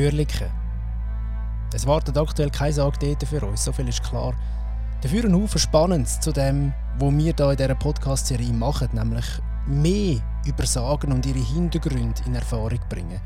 [0.00, 0.48] Oerlikon.
[1.74, 4.32] Es wartet aktuell keine Sage für uns, so viel ist klar.
[5.02, 9.26] Dafür ein Haufen Spannendes zu dem, was wir hier in dieser Podcast-Serie machen, nämlich
[9.66, 13.20] mehr über Sagen und ihre Hintergründe in Erfahrung bringen.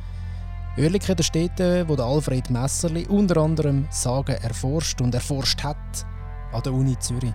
[0.77, 5.77] Oerlikon, der Städte, wo Alfred Messerli unter anderem Sagen erforscht und erforscht hat
[6.53, 7.35] an der Uni Zürich.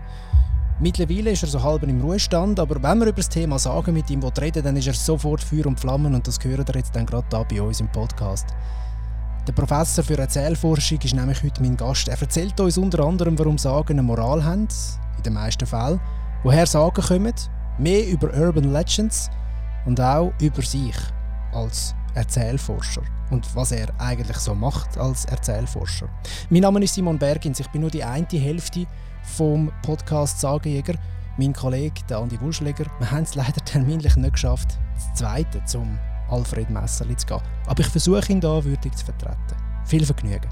[0.81, 4.09] Mittlerweile ist er so halb im Ruhestand, aber wenn wir über das Thema Sagen mit
[4.09, 7.05] ihm reden dann ist er sofort Feuer und Flammen und das hören ihr jetzt dann
[7.05, 8.47] gerade da bei uns im Podcast.
[9.49, 12.07] Der Professor für Erzählforschung ist nämlich heute mein Gast.
[12.07, 14.67] Er erzählt uns unter anderem, warum Sagen eine Moral haben,
[15.17, 15.99] in den meisten Fällen,
[16.43, 17.33] woher Sagen kommen,
[17.79, 19.27] mehr über Urban Legends
[19.87, 20.95] und auch über sich
[21.51, 26.09] als Erzählforscher und was er eigentlich so macht als Erzählforscher.
[26.51, 28.85] Mein Name ist Simon Bergins, ich bin nur die eine Hälfte
[29.23, 30.93] vom Podcast Sagenjäger.
[31.37, 35.97] Mein Kollege, der Andi Wurschläger, wir haben es leider terminlich nicht geschafft, das zweite zum
[36.29, 37.41] Alfred Messerli zu gehen.
[37.67, 39.55] Aber ich versuche ihn da würdig zu vertreten.
[39.85, 40.49] Viel Vergnügen.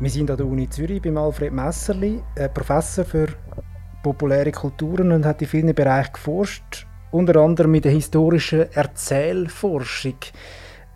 [0.00, 2.22] Wir sind an der Uni Zürich beim Alfred Messerli,
[2.54, 3.28] Professor für
[4.02, 10.16] populäre Kulturen und hat in vielen Bereichen geforscht, unter anderem mit der historischen Erzählforschung.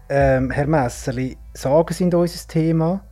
[0.08, 3.04] Ähm, Herr Messerli, Sagen sind unser Thema.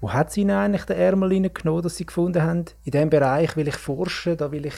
[0.00, 3.56] Wo hat Sie Ihnen eigentlich den Ärmel genommen, dass Sie gefunden haben, in diesem Bereich
[3.56, 4.74] will ich forschen, da will ich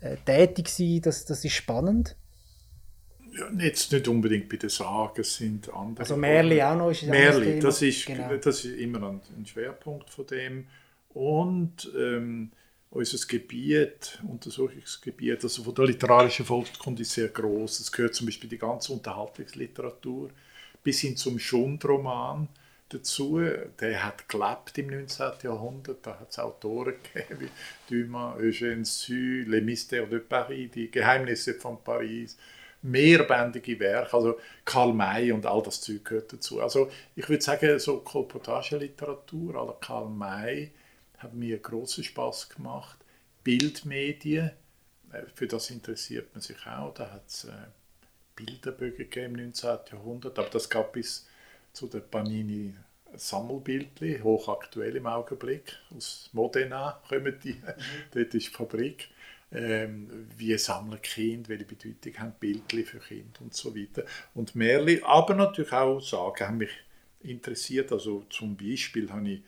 [0.00, 2.16] äh, tätig sein, das, das ist spannend?
[3.32, 6.00] Ja, jetzt nicht unbedingt bei den Sagen, sind andere.
[6.00, 8.34] Also Märli auch noch ist Märli, das ist, genau.
[8.36, 10.66] das ist immer ein, ein, Schwerpunkt von dem.
[11.14, 12.52] Und ähm,
[12.92, 17.80] unser Gebiet, Untersuchungsgebiet, also von der literarischen Volkskunde ist sehr groß.
[17.80, 20.30] Es gehört zum Beispiel die ganze Unterhaltungsliteratur
[20.82, 22.48] bis hin zum Schundroman
[22.90, 23.40] dazu.
[23.80, 25.32] Der hat gelebt im 19.
[25.42, 26.06] Jahrhundert.
[26.06, 31.54] Da hat es Autoren gegeben wie Dumas, Eugène Sue, Les Mystères de Paris, die Geheimnisse
[31.54, 32.36] von Paris
[32.82, 36.60] mehrbändige Werke, also Karl May und all das Zeug gehört dazu.
[36.60, 40.72] Also ich würde sagen, so Kolportageliteratur la Karl May
[41.22, 42.98] hat mir großen Spaß gemacht.
[43.44, 44.50] Bildmedien,
[45.12, 46.94] äh, für das interessiert man sich auch.
[46.94, 47.52] Da hat es äh,
[48.36, 49.78] Bilderbögen gegeben im 19.
[49.92, 51.26] Jahrhundert, aber das gab bis
[51.72, 52.74] zu der Panini
[53.14, 55.76] Sammelbildli, hochaktuell im Augenblick.
[55.94, 57.74] Aus Modena kommen die, mhm.
[58.12, 59.08] dort ist die Fabrik
[59.52, 64.04] ähm, wie sammeln Kinder, welche Bedeutung haben Bildchen für Kinder und so weiter.
[64.34, 66.70] Und Märchen, aber natürlich auch Sagen haben mich
[67.20, 67.92] interessiert.
[67.92, 69.42] Also zum Beispiel habe ich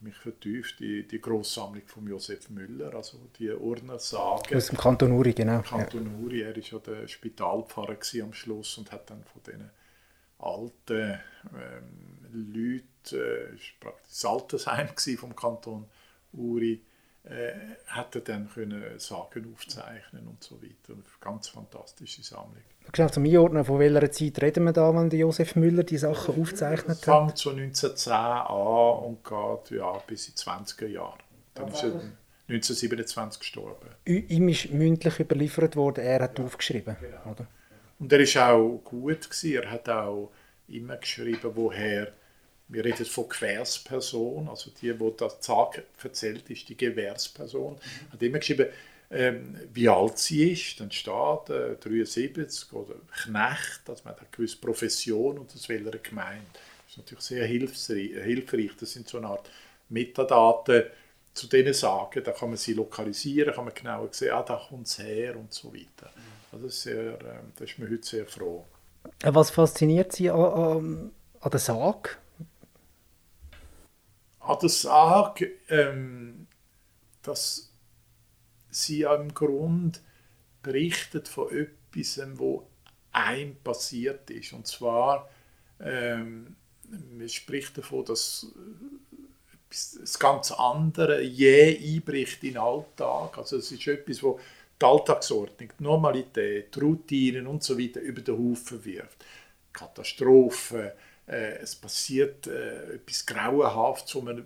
[0.00, 4.54] mich vertieft in die Grosssammlung von Josef Müller, also die Urner Sagen.
[4.54, 5.62] Aus dem Kanton Uri, genau.
[5.62, 9.70] Kanton Uri, er war ja der Spitalpfarrer am Schluss und hat dann von diesen
[10.38, 11.18] alten
[11.54, 15.86] ähm, Leuten, äh, praktisch das Altersheim vom Kanton
[16.32, 16.82] Uri,
[17.28, 17.52] äh,
[17.86, 20.92] hat er dann können Sagen aufzeichnen und so weiter.
[20.92, 22.62] Eine ganz fantastische Sammlung.
[22.92, 27.04] Genau, zum Einordnen, von welcher Zeit reden wir da, wenn Josef Müller die Sachen aufzeichnet
[27.06, 27.26] hat?
[27.26, 31.18] fängt so 1910 an und geht ja, bis in die 20er Jahre.
[31.54, 32.00] Dann ist er
[32.48, 33.88] 1927 gestorben.
[34.04, 36.96] Ihm ist mündlich überliefert worden, er hat ja, aufgeschrieben.
[37.00, 37.32] Genau.
[37.32, 37.46] Oder?
[37.98, 39.28] Und er war auch gut.
[39.28, 39.62] Gewesen.
[39.62, 40.30] Er hat auch
[40.68, 42.12] immer geschrieben, woher
[42.68, 48.12] wir reden von Gewährsperson, also die, die das Zag erzählt, ist die Gewährsperson, mhm.
[48.12, 48.66] hat immer geschrieben,
[49.10, 54.28] ähm, wie alt sie ist, dann steht äh, 73 oder Knecht, also man hat eine
[54.32, 56.44] gewisse Profession und aus welcher Gemeinde.
[56.52, 58.72] Das ist natürlich sehr hilfreich, hilfreich.
[58.80, 59.48] Das sind so eine Art
[59.88, 60.84] Metadaten
[61.34, 64.86] zu denen sagen, da kann man sie lokalisieren, kann man genauer sehen, ah, da kommt
[64.86, 66.10] es her und so weiter.
[66.14, 66.22] Mhm.
[66.52, 68.64] Also das, ist sehr, äh, da ist man heute sehr froh.
[69.22, 71.10] Was fasziniert Sie an, an,
[71.40, 72.10] an der Sage?
[74.46, 76.46] An der Sage, ähm,
[77.22, 77.72] dass
[78.70, 80.00] sie im Grund
[80.62, 82.68] berichtet von etwas, wo
[83.10, 84.52] einem passiert ist.
[84.52, 85.28] Und zwar,
[85.80, 86.56] ähm,
[86.88, 88.46] man spricht davon, dass
[89.68, 93.38] das ganz andere je einbricht in den Alltag.
[93.38, 94.38] Also es ist etwas, wo
[94.80, 99.24] die Alltagsordnung, die Normalität, Routinen und so weiter über den Haufen wirft.
[99.72, 100.92] Katastrophen,
[101.26, 104.44] äh, es passiert äh, etwas Grauenhaftes, wo man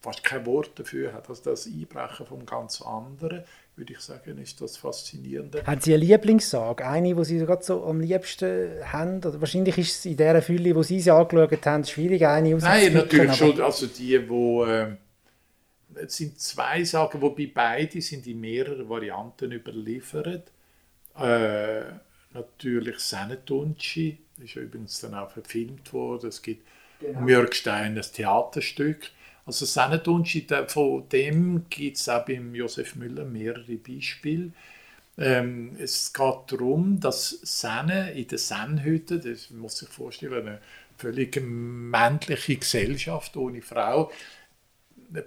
[0.00, 1.28] fast kein Wort dafür hat.
[1.28, 3.44] Also das Einbrechen vom ganz anderen,
[3.74, 5.64] würde ich sagen, ist das Faszinierende.
[5.66, 6.86] Haben Sie eine Lieblingssage?
[6.86, 9.18] Eine, die Sie gerade so am liebsten haben?
[9.18, 12.92] Oder wahrscheinlich ist es in der Fülle, wo Sie sie angeschaut haben, schwierig, eine Nein,
[12.92, 13.60] natürlich schon.
[13.60, 14.64] Also die, wo...
[14.64, 14.96] Äh,
[15.98, 20.52] es sind zwei Sagen, wobei beide sind in mehreren Varianten überliefert.
[21.18, 21.80] Äh,
[22.34, 26.28] natürlich Senetunci, ist ja übrigens dann auch verfilmt worden.
[26.28, 26.66] Es gibt
[27.00, 27.20] genau.
[27.20, 29.10] Mürgstein ein Theaterstück.
[29.44, 34.50] Also Sennentuntschi, von dem gibt es auch beim Josef Müller mehrere Beispiele.
[35.18, 40.60] Ähm, es geht darum, dass Senne in der Sennhütte, das muss sich vorstellen, eine
[40.98, 44.10] völlig männliche Gesellschaft ohne Frau,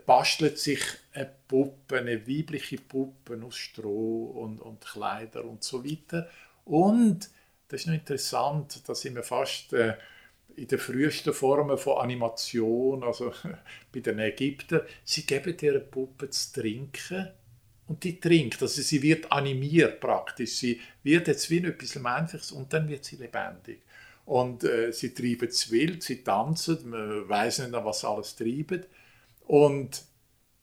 [0.05, 0.81] bastelt sich
[1.13, 6.29] eine Puppe, eine weibliche Puppe aus Stroh und, und Kleider und so weiter.
[6.65, 7.29] Und
[7.69, 9.93] das ist noch interessant, da sind wir fast äh,
[10.55, 13.31] in den frühesten Formen von Animation, also
[13.93, 17.29] bei den Ägyptern, sie geben dieser Puppe zu trinken
[17.87, 22.73] und die trinkt, also sie wird animiert praktisch, sie wird jetzt wie etwas Menschliches und
[22.73, 23.83] dann wird sie lebendig.
[24.25, 28.85] Und äh, sie treiben es wild, sie tanzen, man weiß nicht, was alles treiben.
[29.47, 30.03] Und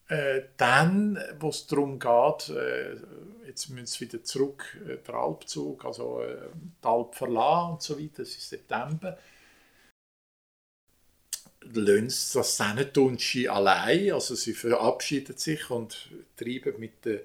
[0.07, 2.95] äh, dann, wo es darum geht, äh,
[3.45, 6.49] jetzt müssen sie wieder zurück, äh, der Alpzug, also äh,
[6.83, 9.17] die Alp verlassen und so weiter, das ist September,
[11.61, 17.21] lassen sie das Sennetunschi allein, also sie verabschieden sich und treiben mit den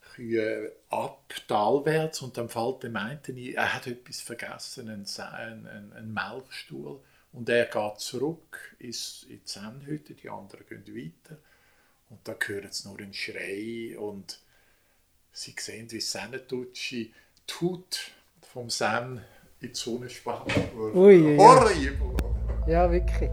[0.00, 5.06] Kühen ab, talwärts, und dann fällt dem einen ein, er hat etwas vergessen, einen,
[5.66, 7.00] einen, einen Melkstuhl,
[7.32, 11.38] und er geht zurück ins, in die Sennhütte, die anderen gehen weiter.
[12.10, 14.40] Und da hören sie nur einen Schrei und
[15.32, 17.14] sie sehen, wie Sennetutschi
[17.46, 18.10] tut
[18.52, 19.20] vom Sen
[19.60, 20.52] in die Sonne spannt.
[20.94, 21.70] Ui, ja.
[22.66, 23.30] ja, wirklich.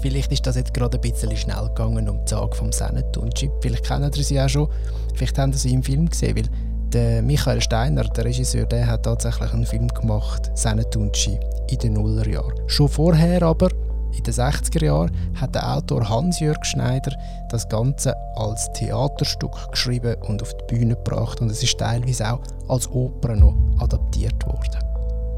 [0.00, 3.50] Vielleicht ist das jetzt gerade ein bisschen schnell gegangen um die Sage vom Sennetunci.
[3.60, 4.68] Vielleicht kennen ihr sie auch schon.
[5.14, 6.48] Vielleicht haben sie im Film gesehen, weil
[6.92, 11.38] der Michael Steiner, der Regisseur, der hat tatsächlich einen Film gemacht, Sennetunci,
[11.70, 12.52] in den Nullerjahren.
[12.66, 13.68] Schon vorher aber,
[14.16, 15.10] in den 60er Jahren,
[15.40, 17.12] hat der Autor Hans-Jörg Schneider
[17.48, 22.40] das Ganze als Theaterstück geschrieben und auf die Bühne gebracht und es ist teilweise auch
[22.68, 24.78] als Oper noch adaptiert worden.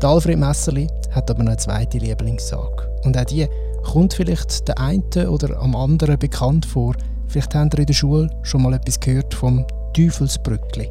[0.02, 3.46] Der Alfred Messerli hat aber noch eine zweite Lieblingssage und auch die
[3.84, 6.94] kommt vielleicht der eine oder am anderen bekannt vor.
[7.28, 9.64] Vielleicht habt ihr in der Schule schon mal etwas gehört vom
[9.94, 10.90] Teufelsbrückli.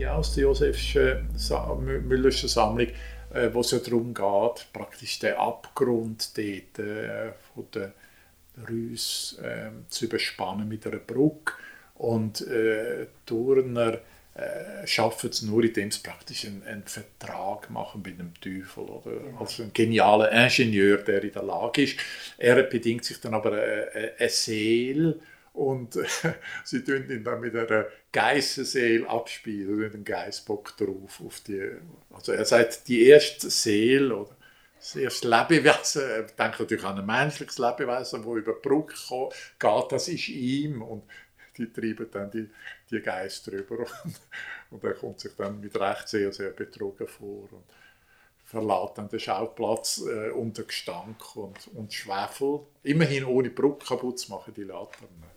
[0.00, 1.28] Die aus der Josefschen
[2.08, 2.86] Müllerschen Sammlung,
[3.34, 7.92] äh, wo es ja darum geht, praktisch den Abgrund dort, äh, von der
[8.66, 11.52] Rüs äh, zu überspannen mit einer Brücke.
[11.96, 13.98] Und äh, Turner
[14.32, 18.84] äh, schaffen es nur, indem sie praktisch einen, einen, Vertrag machen mit dem Teufel.
[18.84, 19.38] Oder?
[19.38, 21.98] Also ein genialer Ingenieur, der in der Lage ist.
[22.38, 25.20] Er bedingt sich dann aber eine, äh, äh, eine Seele
[25.52, 26.04] und äh,
[26.64, 31.20] sie tun ihn dann mit einer Geissenseele abspielen, mit einem Geissbock drauf.
[31.24, 31.70] Auf die,
[32.10, 34.36] also er sagt, die erste Seele oder
[34.78, 38.94] das erste Lebewesen, er denkt natürlich an ein menschliches Lebewesen, das über die Brücke
[39.58, 40.82] geht, das ist ihm.
[40.82, 41.02] Und
[41.58, 42.48] die treiben dann die,
[42.90, 43.78] die Geister rüber.
[44.04, 44.20] Und,
[44.70, 47.64] und er kommt sich dann mit Recht sehr, sehr betrogen vor und
[48.44, 52.60] verlässt dann den Schauplatz äh, unter Gestank und, und Schwefel.
[52.84, 55.29] Immerhin ohne Brücke kaputt zu machen, die Laternen.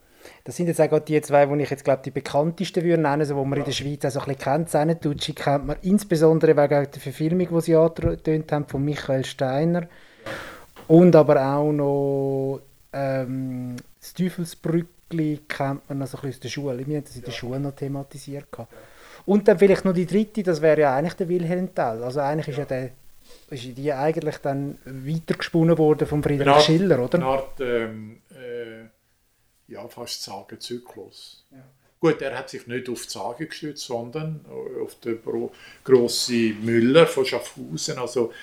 [0.44, 3.36] Das sind jetzt auch die zwei, die ich jetzt glaube die bekanntesten würde nennen, so,
[3.36, 3.60] die man ja.
[3.60, 4.70] in der Schweiz auch so ein bisschen kennt.
[4.70, 9.82] Sennetucci kennt man insbesondere wegen der Verfilmung, die sie angetönt haben, von Michael Steiner.
[9.82, 9.88] Ja.
[10.88, 12.62] Und aber auch noch
[12.92, 16.88] ähm, das Teufelsbrück Stückchen kennt man noch so ein bisschen aus der Schule.
[16.88, 18.48] Wir haben das in der Schule noch thematisiert.
[19.25, 22.03] Und dann vielleicht noch die dritte, das wäre ja eigentlich der Wilhelm Tell.
[22.03, 22.92] Also eigentlich ist ja der
[23.50, 27.18] ist die eigentlich dann weitergesponnen worden von Friedrich Art, Schiller, oder?
[27.18, 28.89] Eine Art, ähm, äh,
[29.74, 31.44] ja, fast Sagenzyklus.
[31.51, 31.63] Ja.
[32.00, 34.46] Gut, er hat sich nicht auf die Sage gestützt, sondern
[34.82, 35.20] auf den
[35.86, 38.34] grossen Müller von Schaffhausen, also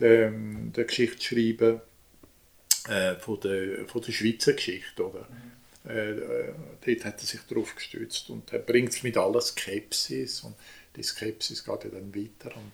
[0.00, 1.82] den, den Geschichtsschreiber
[2.88, 5.06] äh, von, der, von der Schweizer Geschichte.
[5.06, 5.28] Oder?
[5.28, 5.90] Mhm.
[5.90, 6.54] Äh, äh,
[6.86, 10.54] dort hat er sich darauf gestützt und er bringt es mit aller Skepsis und
[10.96, 12.72] die Skepsis geht ja dann weiter und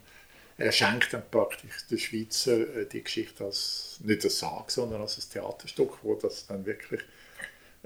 [0.58, 5.16] er schenkt dann praktisch der Schweizer äh, die Geschichte als nicht als Sag, sondern als
[5.16, 7.00] ein Theaterstück, wo das dann wirklich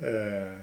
[0.02, 0.62] äh,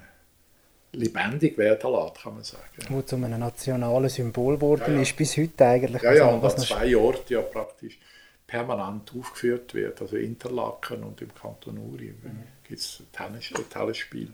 [0.92, 2.64] lebendig werden lässt, kann man sagen.
[2.90, 5.02] Wo zu einem nationalen Symbol geworden ja, ja.
[5.02, 6.02] ist, bis heute eigentlich.
[6.02, 8.00] Ja, ja, also, und an zwei Orten ja praktisch
[8.48, 12.44] permanent aufgeführt wird, also Interlaken und im Kanton Uri mhm.
[12.68, 14.34] gibt es Tennis, Tennisspiel.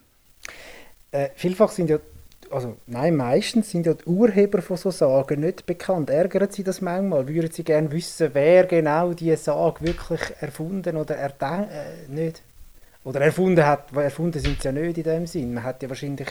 [1.11, 1.99] Äh, vielfach sind ja,
[2.49, 6.09] also nein, meistens sind ja die Urheber von so Sagen nicht bekannt.
[6.09, 7.27] Ärgern Sie das manchmal?
[7.27, 12.41] Würden Sie gerne wissen, wer genau diese Sage wirklich erfunden oder erdenkt, äh, nicht?
[13.05, 15.53] Oder erfunden hat, erfunden sind sie ja nicht in dem Sinn.
[15.53, 16.27] Man hat ja wahrscheinlich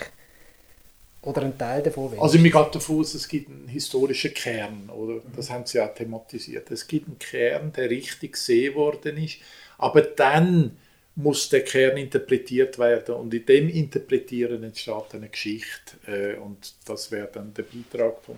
[1.25, 2.03] oder einen Teil davon.
[2.11, 2.21] Wenigstens.
[2.21, 5.21] Also mir geht davon aus, es gibt einen historischen Kern, oder?
[5.35, 6.69] Das haben sie auch thematisiert.
[6.69, 9.37] Es gibt einen Kern, der richtig gesehen worden ist,
[9.77, 10.77] aber dann
[11.15, 17.09] muss der Kern interpretiert werden und in dem Interpretieren entsteht eine Geschichte äh, und das
[17.09, 18.35] wäre dann der Beitrag vom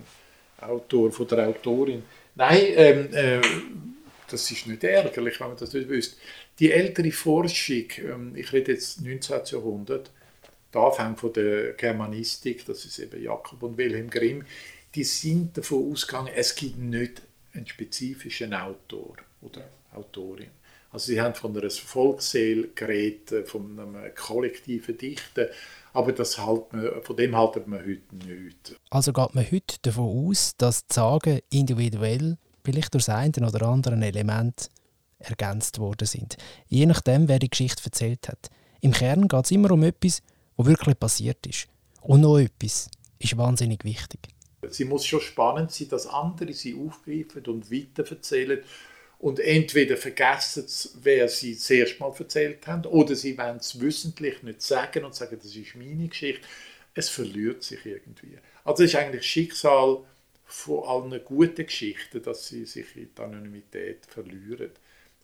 [0.60, 2.04] Autor, von der Autorin.
[2.36, 3.40] Nein, ähm, äh,
[4.30, 6.16] das ist nicht ärgerlich, wenn man das nicht wüsste.
[6.58, 9.40] Die ältere Forschung, ähm, ich rede jetzt 19.
[9.46, 10.10] Jahrhundert,
[10.72, 14.44] der Anfang von der Germanistik, das ist eben Jakob und Wilhelm Grimm,
[14.94, 17.22] die sind davon ausgegangen, es gibt nicht
[17.54, 20.50] einen spezifischen Autor oder Autorin.
[20.90, 25.48] Also sie haben von einer Volksseele geredet, von einem kollektiven Dichten,
[25.92, 28.76] aber das halt man, von dem haltet man heute nicht.
[28.90, 33.66] Also geht man heute davon aus, dass die Sagen individuell vielleicht durch das eine oder
[33.66, 34.68] andere Element
[35.18, 36.36] ergänzt worden sind.
[36.68, 38.50] Je nachdem, wer die Geschichte erzählt hat.
[38.82, 40.22] Im Kern geht es immer um etwas,
[40.56, 41.66] was wirklich passiert ist.
[42.02, 44.20] Und noch etwas ist wahnsinnig wichtig.
[44.68, 48.60] Sie muss schon spannend sein, dass andere sie aufgreifen und weiterverzählen
[49.18, 53.80] und entweder vergessen sie, wer sie das erste Mal erzählt haben, oder sie wollen es
[53.80, 56.46] wissentlich nicht sagen und sagen, das ist meine Geschichte.
[56.94, 58.38] Es verliert sich irgendwie.
[58.64, 60.04] Also es ist eigentlich Schicksal
[60.48, 64.72] von allen guten Geschichten, dass sie sich in die Anonymität verlieren.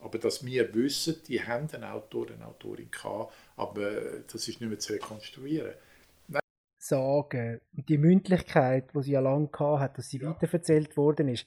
[0.01, 4.69] Aber dass wir wissen, die haben einen Autor, eine Autorin gehabt, aber das ist nicht
[4.69, 5.75] mehr zu rekonstruieren.
[6.79, 10.29] Sagen und die Mündlichkeit, die sie ja lange hat, dass sie ja.
[10.29, 11.47] weiterverzählt worden ist,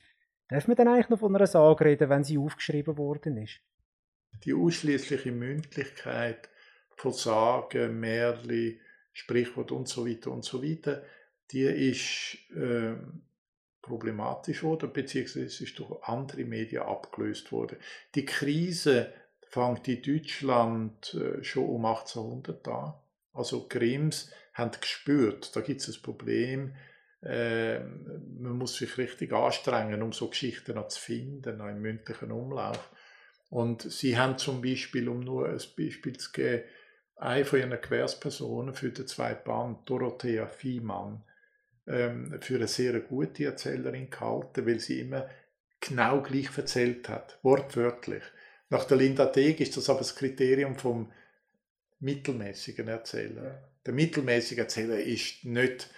[0.50, 3.60] Darf man dann eigentlich noch von einer Sage reden, wenn sie aufgeschrieben worden ist?
[4.46, 6.50] Die ausschließliche Mündlichkeit
[6.96, 8.80] von Sagen, Märchen,
[9.12, 11.04] Sprichwort und so weiter und so weiter,
[11.52, 12.96] die ist äh,
[13.88, 17.78] problematisch worden, beziehungsweise ist durch andere Medien abgelöst worden.
[18.16, 19.14] Die Krise
[19.50, 22.94] fängt in Deutschland äh, schon um 1800 an.
[23.34, 26.76] Also Grimms haben gespürt, da gibt es ein Problem,
[27.22, 32.90] äh, man muss sich richtig anstrengen, um so Geschichten zu finden, noch im mündlichen Umlauf.
[33.50, 36.64] Und sie haben zum Beispiel, um nur ein Beispiel zu geben,
[37.16, 41.24] eine von ihren Gewährspersonen für den zweiten Band, Dorothea Viehmann,
[41.88, 45.28] ähm, für eine sehr gute Erzählerin gehalten, weil sie immer
[45.80, 48.24] genau gleich erzählt hat, wortwörtlich.
[48.70, 51.12] Nach der Linda Deg ist das aber das Kriterium vom
[52.00, 53.70] mittelmäßigen Erzähler.
[53.86, 55.90] Der mittelmäßige Erzähler ist nicht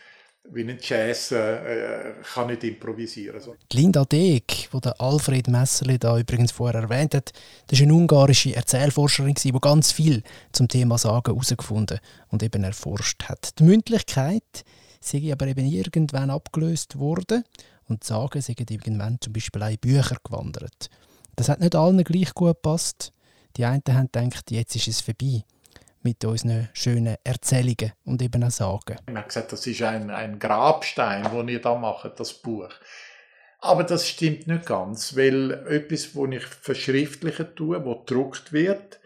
[0.51, 3.39] wie ein Jazz äh, kann nicht improvisieren.
[3.39, 3.55] So.
[3.73, 7.33] Linda Deg, die der Alfred Messerli da übrigens vorher erwähnt hat,
[7.67, 13.23] das ist eine ungarische Erzählforscherin, die ganz viel zum Thema Sagen herausgefunden und eben erforscht
[13.23, 13.59] hat.
[13.59, 14.63] Die Mündlichkeit
[14.99, 17.43] sei aber eben irgendwann abgelöst worden
[17.87, 20.89] und Sagen sind irgendwann zum Beispiel auch in Bücher gewandert.
[21.35, 23.13] Das hat nicht allen gleich gut gepasst.
[23.57, 25.43] Die einen haben gedacht, jetzt ist es vorbei
[26.01, 28.97] mit unseren schönen Erzählungen und eben auch Sagen.
[29.07, 32.69] Man hat gesagt, das ist ein, ein Grabstein, den ihr da macht, das Buch.
[33.61, 38.99] Aber das stimmt nicht ganz, weil etwas, das ich verschriftlichen tue, wo gedruckt wird,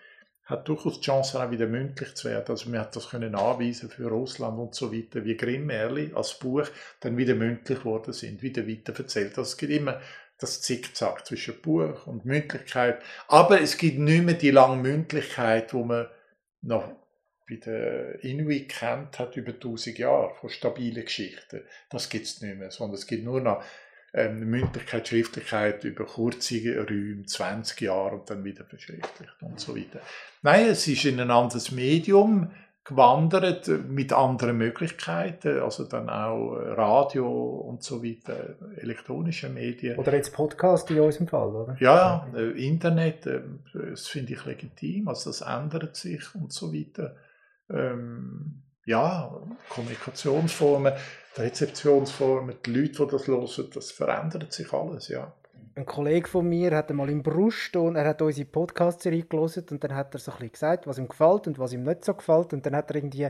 [0.45, 2.49] hat durchaus die Chance, auch wieder mündlich zu werden.
[2.49, 6.67] Also man hat das können anweisen für Russland und so weiter, wie Grimm-Märli als Buch
[6.99, 9.37] dann wieder mündlich geworden sind, wieder weiter erzählt.
[9.37, 10.01] Also es gibt immer
[10.37, 13.01] das Zickzack zwischen Buch und Mündlichkeit.
[13.27, 16.07] Aber es gibt nicht mehr die lange Mündlichkeit, wo man
[16.61, 16.91] noch
[17.47, 21.61] bei den Inuit kennt hat über 1000 Jahre von stabilen Geschichten.
[21.89, 23.63] Das gibt es nicht mehr, sondern es gibt nur noch
[24.13, 26.55] ähm, Mündlichkeit, Schriftlichkeit über kurze
[26.87, 29.99] Räume, 20 Jahre und dann wieder verschriftlicht und so weiter.
[30.41, 32.51] Nein, es ist in ein anderes Medium
[32.83, 39.97] gewandert mit anderen Möglichkeiten, also dann auch Radio und so weiter, elektronische Medien.
[39.97, 41.77] Oder jetzt Podcast in unserem Fall, oder?
[41.79, 43.41] Ja, äh, Internet, äh,
[43.73, 47.15] das finde ich legitim, also das ändert sich und so weiter.
[47.69, 49.35] Ähm, ja,
[49.69, 50.93] Kommunikationsformen,
[51.35, 55.33] Rezeptionsformen, die Leute, die das hören, das verändert sich alles, ja
[55.75, 59.83] ein Kollege von mir hat einmal im Brust und er hat unsere Podcast-Serie gelesen und
[59.83, 62.13] dann hat er so ein bisschen gesagt, was ihm gefällt und was ihm nicht so
[62.13, 63.29] gefällt und dann hat er irgendwie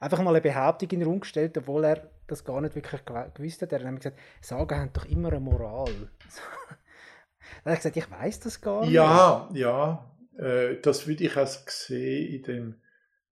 [0.00, 3.62] einfach mal eine Behauptung in den Raum gestellt, obwohl er das gar nicht wirklich gewusst
[3.62, 3.72] hat.
[3.72, 5.84] Er hat nämlich gesagt, Sagen haben doch immer eine Moral.
[7.64, 8.92] dann hat er gesagt, ich weiß das gar nicht.
[8.92, 12.74] Ja, ja, äh, das würde ich auch sehen in dem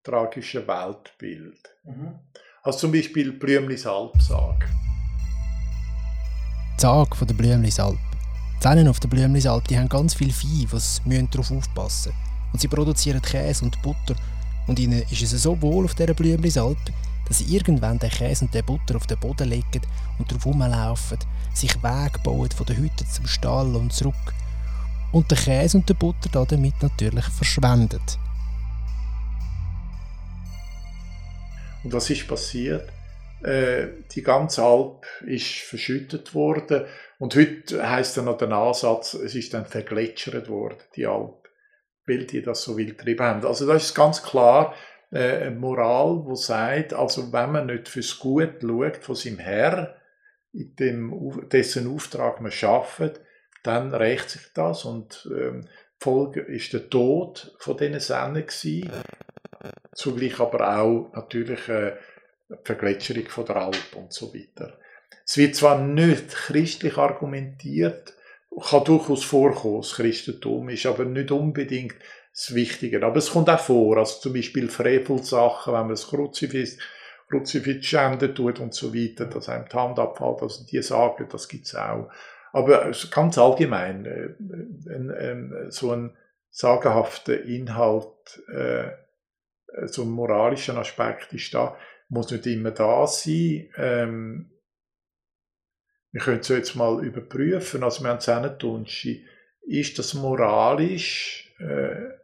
[0.02, 1.70] tragischen Weltbild.
[1.84, 2.18] Mhm.
[2.62, 4.68] Also zum Beispiel Blümlis Alpsag.
[6.76, 7.98] Die Sage von der Blümlis Alp.
[8.56, 12.12] Die Zähne auf der Blümlisalp die haben ganz viel Vieh, was darauf aufpassen
[12.52, 14.16] Und sie produzieren Käse und Butter.
[14.66, 16.78] Und ihnen ist es so wohl auf dieser Blümlisalp,
[17.26, 19.82] dass sie irgendwann den Käse und den Butter auf den Boden legen
[20.18, 21.18] und darauf herumlaufen,
[21.52, 24.14] sich Wege bauen von der Hütte zum Stall und zurück.
[25.12, 28.18] Und den Käse und den Butter damit natürlich verschwendet.
[31.84, 32.88] Und was ist passiert?
[33.42, 36.84] Äh, die ganze Alp ist verschüttet worden
[37.18, 41.48] und heute heißt dann noch der Ansatz, es ist dann vergletschert worden, die Alp.
[42.06, 43.46] weil die das so wild getrieben haben.
[43.46, 44.74] Also das ist ganz klar
[45.10, 49.96] äh, eine Moral, die sagt, also wenn man nicht fürs Gut schaut von seinem Herr,
[50.52, 53.20] in dem, dessen Auftrag man schafft,
[53.62, 55.66] dann rächt sich das und ähm,
[55.98, 58.90] Folge ist der Tod von diesen Senden gewesen.
[59.94, 61.92] Zugleich aber auch natürlich äh,
[62.48, 64.78] die Vergletscherung von der Alp und so weiter.
[65.24, 68.14] Es wird zwar nicht christlich argumentiert,
[68.60, 71.94] kann durchaus vorkommen, das Christentum ist aber nicht unbedingt
[72.32, 73.04] das Wichtige.
[73.04, 76.78] Aber es kommt auch vor, also zum Beispiel Frevelsachen, wenn man das Kruzifix,
[77.28, 81.48] Kruzifix schändet tut und so weiter, dass einem die Hand abfällt, also die sagen, das
[81.48, 82.10] gibt es auch.
[82.52, 86.14] Aber ganz allgemein, äh, so ein
[86.50, 88.90] sagenhafter Inhalt, äh,
[89.86, 91.76] so ein moralischer Aspekt ist da,
[92.08, 93.68] muss nicht immer da sein.
[93.76, 94.50] Ähm,
[96.12, 99.26] wir können es jetzt mal überprüfen, also wir haben Zähnetunschi,
[99.62, 102.18] ist das moralisch, äh,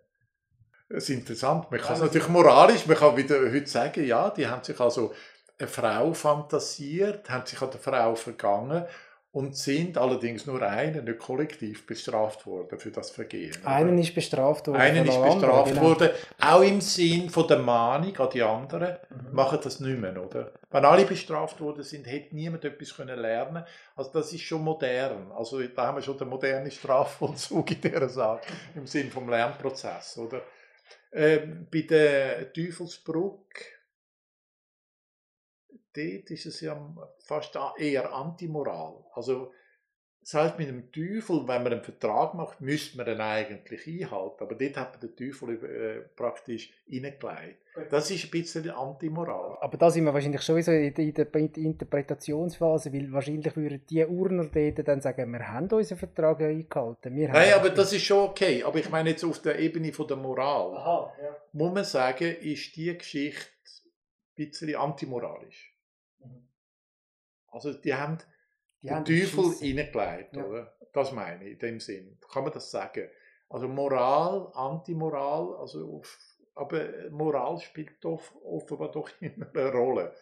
[0.90, 4.47] das ist interessant, man kann es natürlich moralisch, man kann wieder heute sagen, ja, die
[4.47, 5.14] haben sich also
[5.59, 8.87] eine Frau fantasiert, haben sich an der Frau vergangen
[9.30, 13.54] und sind allerdings nur einer, nicht kollektiv bestraft worden für das Vergehen.
[13.64, 14.80] Einen ist bestraft worden.
[14.80, 15.82] Einen ist bestraft anderen, genau.
[15.82, 19.35] worden, auch im Sinn von der Mahnung an die anderen, mhm.
[19.35, 20.52] machen das nicht mehr, oder?
[20.70, 23.64] Wenn alle bestraft worden sind, hätte niemand etwas können lernen
[23.97, 25.30] Also das ist schon modern.
[25.32, 28.40] Also da haben wir schon den modernen Strafvollzug in dieser Sache,
[28.75, 30.40] im Sinn vom Lernprozess, oder?
[31.12, 33.77] Ähm, bei der Teufelsbrücke
[35.99, 36.78] dort ist es ja
[37.25, 39.05] fast eher Antimoral.
[39.14, 39.52] Also,
[40.21, 44.43] das heißt, mit dem Teufel, wenn man einen Vertrag macht, müsste man den eigentlich einhalten.
[44.43, 47.63] Aber dort hat man den Teufel äh, praktisch reingelegt.
[47.91, 49.56] Das ist ein bisschen Antimoral.
[49.61, 54.50] Aber da sind wir wahrscheinlich schon so in der, Interpretationsphase, weil wahrscheinlich würden die Urner
[54.52, 57.17] dort dann sagen, wir haben unseren Vertrag eingehalten.
[57.17, 58.63] Wir Nein, aber das ist schon okay.
[58.65, 60.76] Aber ich meine jetzt auf der Ebene von der Moral.
[60.76, 61.37] Aha, ja.
[61.52, 63.47] Muss man sagen, ist die Geschichte
[64.39, 65.68] ein bisschen antimoralisch.
[67.50, 68.19] Also die haben
[68.83, 70.45] die den haben Teufel reingelegt, ja.
[70.45, 70.76] oder?
[70.93, 72.19] Das meine ich in dem Sinn.
[72.33, 73.09] Kann man das sagen?
[73.49, 76.19] Also Moral, Antimoral, also auf,
[76.54, 80.15] aber Moral spielt doch, offenbar doch immer eine Rolle.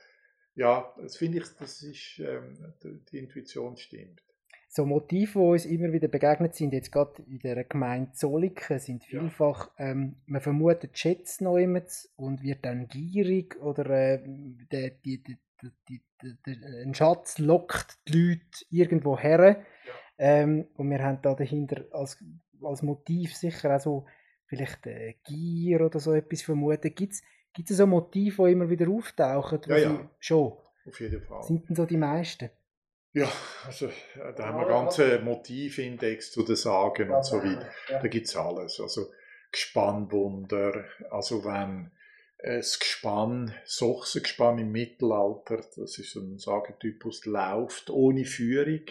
[0.54, 2.72] Ja, das finde ich, das ist, ähm,
[3.10, 4.22] die Intuition stimmt.
[4.68, 9.04] So Motive, die uns immer wieder begegnet sind, jetzt gerade in der Gemeinde Zolliken, sind
[9.04, 9.90] vielfach, ja.
[9.90, 11.82] ähm, man vermutet Schätze noch immer
[12.16, 14.22] und wird dann gierig oder äh,
[15.04, 15.38] die, die,
[15.88, 16.52] die, die,
[16.84, 19.64] ein Schatz lockt die Leute irgendwo her.
[19.86, 19.92] Ja.
[20.18, 22.22] Ähm, und wir haben da dahinter als,
[22.62, 24.06] als Motiv sicher auch so
[24.46, 26.94] vielleicht äh, Gier oder so etwas vermuten.
[26.94, 29.60] Gibt es so Motive, die immer wieder auftauchen?
[29.66, 30.10] Ja, ja.
[30.18, 30.52] Schon?
[30.86, 31.42] Auf jeden Fall.
[31.42, 32.50] Sind denn so die meisten?
[33.12, 33.28] Ja,
[33.64, 33.88] also
[34.36, 37.70] da haben wir ganze Motivindex zu den Sagen und so weiter.
[37.88, 38.78] Da gibt es alles.
[38.78, 39.06] Also
[39.50, 41.90] Gespannwunder, also wenn
[42.38, 48.82] das Gespann, Sochsengespann im Mittelalter, das ist ein Sagentypus, läuft ohne Führung,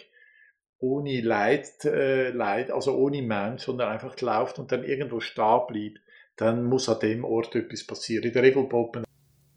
[0.78, 6.00] ohne Leid, äh, Leid, also ohne Mensch, sondern einfach läuft und dann irgendwo stehen bleibt,
[6.36, 8.24] dann muss an dem Ort etwas passieren.
[8.24, 9.04] In der Regel baut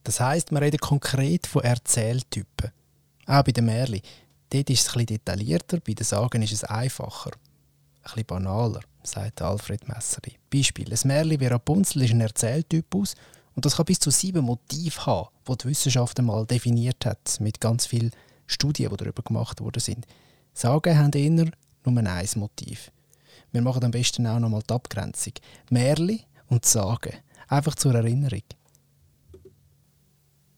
[0.04, 2.72] Das heisst, wir reden konkret von Erzähltypen.
[3.26, 4.02] Auch bei den Märchen.
[4.50, 7.32] Dort ist es ein bisschen detaillierter, bei den Sagen ist es einfacher.
[8.16, 10.38] Ein banaler, sagt Alfred Messerli.
[10.50, 13.14] Beispiel: Ein Märchen wie Rapunzel ist ein Erzähltypus
[13.56, 17.60] und das kann bis zu sieben Motive haben, die die Wissenschaft einmal definiert hat, mit
[17.60, 18.12] ganz vielen
[18.48, 20.06] Studien, die darüber gemacht worden sind.
[20.54, 21.52] Sagen haben eher nur
[21.86, 22.92] ein Motiv.
[23.52, 25.34] Wir machen am besten auch nochmal die Abgrenzung.
[25.70, 27.14] Märli und Sagen.
[27.48, 28.44] Einfach zur Erinnerung.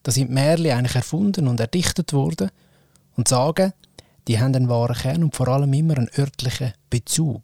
[0.04, 2.50] Da sind Märli eigentlich erfunden und erdichtet worden.
[3.16, 3.74] Und Sagen,
[4.28, 7.44] die haben einen wahren Kern und vor allem immer einen örtlichen Bezug.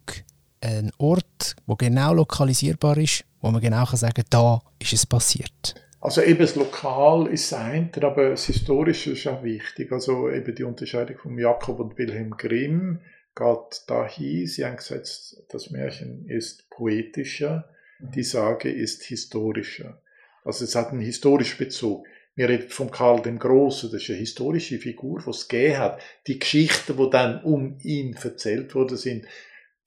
[0.60, 5.74] Ein Ort, wo genau lokalisierbar ist wo man genau kann sagen da ist es passiert?
[6.00, 9.90] Also eben das Lokal ist ein, aber das Historische ist auch wichtig.
[9.90, 13.00] Also eben die Unterscheidung von Jakob und Wilhelm Grimm
[13.34, 14.46] geht dahin.
[14.46, 17.68] Sie haben gesagt, das Märchen ist poetischer,
[17.98, 20.00] die Sage ist historischer.
[20.44, 22.06] Also es hat einen historischen Bezug.
[22.36, 26.00] Wir reden von Karl dem Großen, das ist eine historische Figur, die es gegeben hat.
[26.28, 29.26] Die Geschichten, die dann um ihn erzählt worden sind,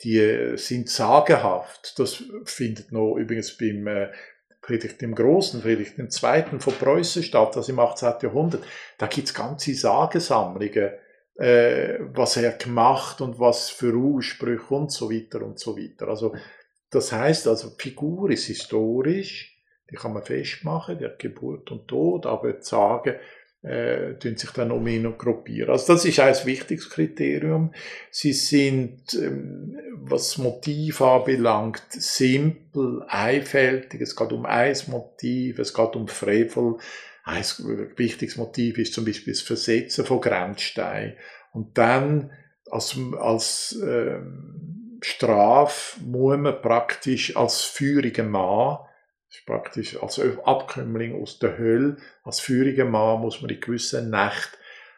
[0.03, 1.97] die sind sagenhaft.
[1.99, 4.11] Das findet noch übrigens beim äh,
[4.61, 8.13] Friedrich dem Großen, Friedrich dem Zweiten von Preußen statt, also im 18.
[8.21, 8.63] Jahrhundert.
[8.97, 10.91] Da gibt's ganze Sagesammlungen,
[11.35, 16.07] äh, was er gemacht und was für Aussprüche und so weiter und so weiter.
[16.07, 16.35] Also
[16.91, 19.57] das heißt also, Figur ist historisch,
[19.89, 23.15] die kann man festmachen, die hat Geburt und Tod, aber die Sagen
[23.63, 25.69] äh, tun sich dann um ihn gruppieren.
[25.69, 27.73] Also das ist ein wichtiges Kriterium.
[28.09, 34.01] Sie sind, ähm, was Motiv anbelangt, simpel, einfältig.
[34.01, 36.77] Es geht um ein Motiv, es geht um Frevel.
[37.23, 37.43] Ein
[37.97, 41.13] wichtiges Motiv ist zum Beispiel das Versetzen von Grenzsteinen.
[41.53, 42.31] Und dann
[42.71, 48.79] als, als ähm, Straf muss man praktisch als führiger Mann,
[49.45, 54.57] praktisch als Abkömmling aus der Hölle, als führiger Mann muss man in gewissen Nächten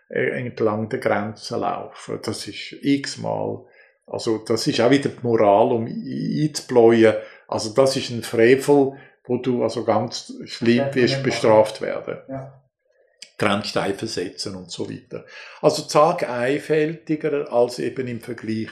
[0.10, 2.20] äh, entlang der Grenze laufen.
[2.24, 3.66] Das ist x-mal.
[4.06, 7.16] Also das ist auch wieder die Moral, um einzubläuen.
[7.48, 8.94] Also das ist ein Frevel,
[9.26, 12.18] wo du also ganz schlimm wirst bestraft werden.
[12.28, 12.60] Ja.
[13.38, 15.26] Grenzsteine versetzen und so weiter.
[15.62, 18.70] Also Zag einfältiger als eben im Vergleich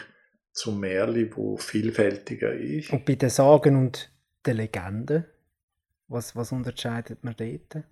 [0.51, 2.91] zum Märli, wo vielfältiger ist.
[2.91, 4.11] Und bei den Sagen und
[4.45, 5.25] den Legenden,
[6.11, 7.83] was, was unterscheidet man dort?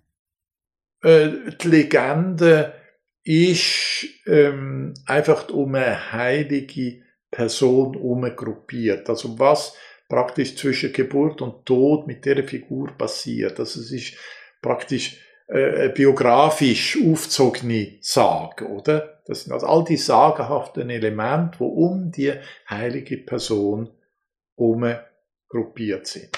[1.02, 2.74] Äh, die Legende
[3.22, 9.08] ist ähm, einfach um eine heilige Person umgruppiert.
[9.08, 9.76] Also was
[10.08, 13.58] praktisch zwischen Geburt und Tod mit der Figur passiert.
[13.60, 14.14] Also es ist
[14.60, 19.22] praktisch äh, biografisch aufzogene Sage, oder?
[19.26, 22.32] Das sind also all die sagenhaften Elemente, wo um die
[22.68, 23.90] heilige Person
[25.48, 26.30] gruppiert sind.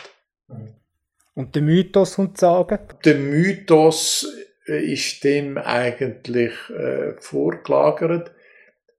[1.34, 2.78] Und der Mythos und Sagen?
[3.04, 4.26] Der Mythos
[4.66, 8.32] äh, ist dem eigentlich äh, vorgelagert.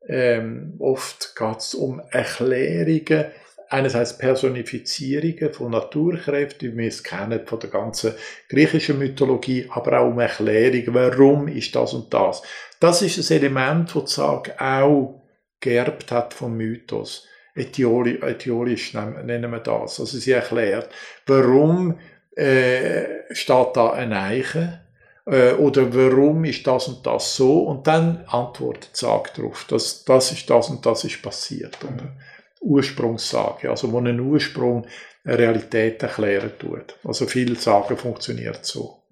[0.08, 3.26] Ähm, oft geht es um Erklärungen,
[3.70, 8.14] einerseits Personifizierungen von Naturkräften, wie wir es kennen von der ganzen
[8.50, 12.42] griechischen Mythologie, aber auch um Erklärungen, warum ist das und das.
[12.80, 15.24] Das ist ein Element, das Sage auch
[15.60, 17.28] geerbt hat vom Mythos.
[17.56, 20.00] Ätiolisch nennen wir das.
[20.00, 20.90] Also sie erklärt,
[21.28, 22.00] warum
[22.36, 24.80] äh, steht da ein Eichen
[25.26, 30.32] äh, oder warum ist das und das so und dann antwortet sagt darauf, dass das
[30.32, 31.78] ist das und das ist passiert.
[31.84, 32.16] Oder?
[32.62, 34.86] Ursprungssage, also wo einen Ursprung
[35.26, 36.98] eine Realität erklären tut.
[37.04, 39.04] Also viel Sagen funktioniert so.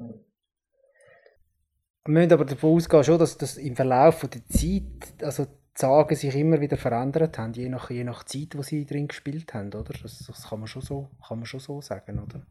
[2.03, 6.15] Wir müssen aber davon ausgehen, schon, dass das im Verlauf der Zeit, also die Sagen
[6.15, 9.67] sich immer wieder verändert haben, je nach, je nach Zeit, wo sie drin gespielt haben,
[9.69, 9.93] oder?
[10.01, 12.45] Das, das kann, man schon so, kann man schon so sagen, oder?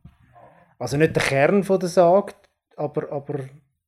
[0.80, 2.32] Also nicht der Kern von der Sage,
[2.76, 3.40] aber, aber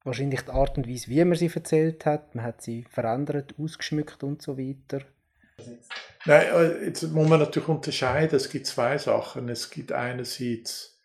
[0.04, 2.34] wahrscheinlich die Art und Weise, wie man sie erzählt hat.
[2.34, 5.00] Man hat sie verändert, ausgeschmückt und so weiter.
[6.26, 8.36] Nein, äh, jetzt muss man natürlich unterscheiden.
[8.36, 9.48] Es gibt zwei Sachen.
[9.48, 11.00] Es gibt einerseits,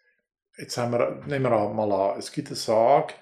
[0.57, 3.13] jetzt haben wir, nehmen wir mal an, es gibt eine Sage,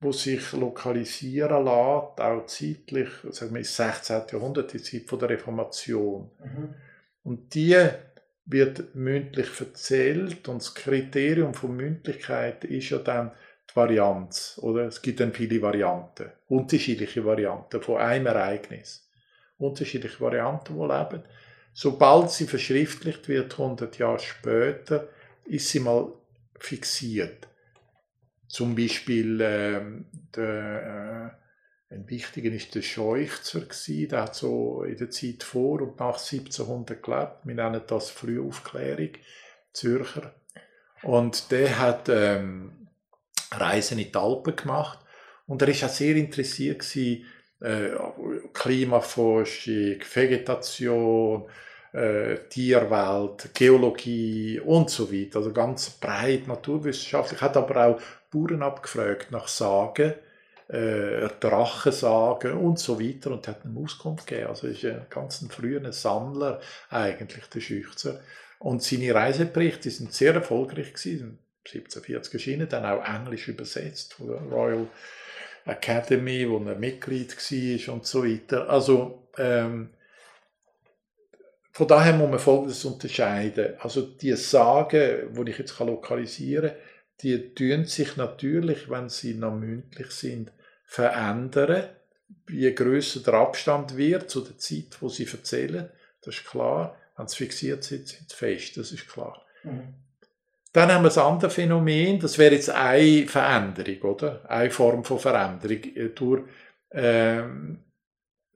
[0.00, 4.22] wo sich lokalisieren lässt, auch zeitlich, sagen wir, im 16.
[4.30, 6.30] Jahrhundert, die Zeit der Reformation.
[6.38, 6.74] Mhm.
[7.22, 7.76] Und die
[8.50, 13.32] wird mündlich erzählt und das Kriterium von Mündlichkeit ist ja dann
[13.70, 14.86] die Varianz, oder?
[14.86, 19.08] Es gibt dann viele Varianten, unterschiedliche Varianten von einem Ereignis.
[19.58, 21.22] Unterschiedliche Varianten, die leben.
[21.72, 25.08] Sobald sie verschriftlicht wird, 100 Jahre später,
[25.44, 26.12] ist sie mal
[26.58, 27.48] fixiert.
[28.48, 31.39] Zum Beispiel ähm, der, äh,
[31.90, 37.02] ein wichtiger ist der Scheuchzer der hat so in der Zeit vor und nach 1700
[37.02, 37.32] gelebt.
[37.42, 39.10] Wir nennen das Frühaufklärung,
[39.72, 40.32] Zürcher.
[41.02, 42.88] Und der hat ähm,
[43.50, 45.00] Reisen in die Alpen gemacht
[45.46, 47.26] und er ist auch sehr interessiert gewesen,
[47.60, 47.90] äh,
[48.52, 51.48] Klimaforschung, Vegetation,
[51.92, 55.38] äh, Tierwelt, Geologie und so weiter.
[55.38, 57.40] Also ganz breit naturwissenschaftlich.
[57.40, 58.00] Hat aber auch
[58.30, 60.14] Bauern abgefragt nach Sagen,
[60.72, 64.48] äh, Drachensagen und so weiter und hat eine Auskunft gegeben.
[64.48, 68.20] Also ist ein ganz früher Sammler eigentlich, der Schüchzer.
[68.58, 71.38] Und seine Reiseberichte sind sehr erfolgreich gewesen.
[71.66, 74.86] 1740 erschienen, dann auch englisch übersetzt von der Royal
[75.66, 78.68] Academy, wo er Mitglied war und so weiter.
[78.68, 79.90] Also ähm,
[81.72, 83.74] von daher muss man Folgendes unterscheiden.
[83.78, 86.78] Also die Sagen, die ich jetzt lokalisieren kann,
[87.22, 90.52] die tun sich natürlich, wenn sie noch mündlich sind,
[90.90, 91.84] verändern.
[92.48, 95.88] Je größer der Abstand wird zu der Zeit, wo sie erzählen,
[96.20, 96.96] das ist klar.
[97.16, 99.40] Wenn sie fixiert sind, sind sie fest, das ist klar.
[99.62, 99.94] Mhm.
[100.72, 104.50] Dann haben wir das andere Phänomen, das wäre jetzt eine Veränderung, oder?
[104.50, 106.42] Eine Form von Veränderung äh, durch
[106.90, 107.84] ähm,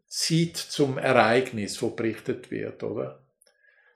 [0.09, 3.23] Zeit zum Ereignis, wo berichtet wird, oder?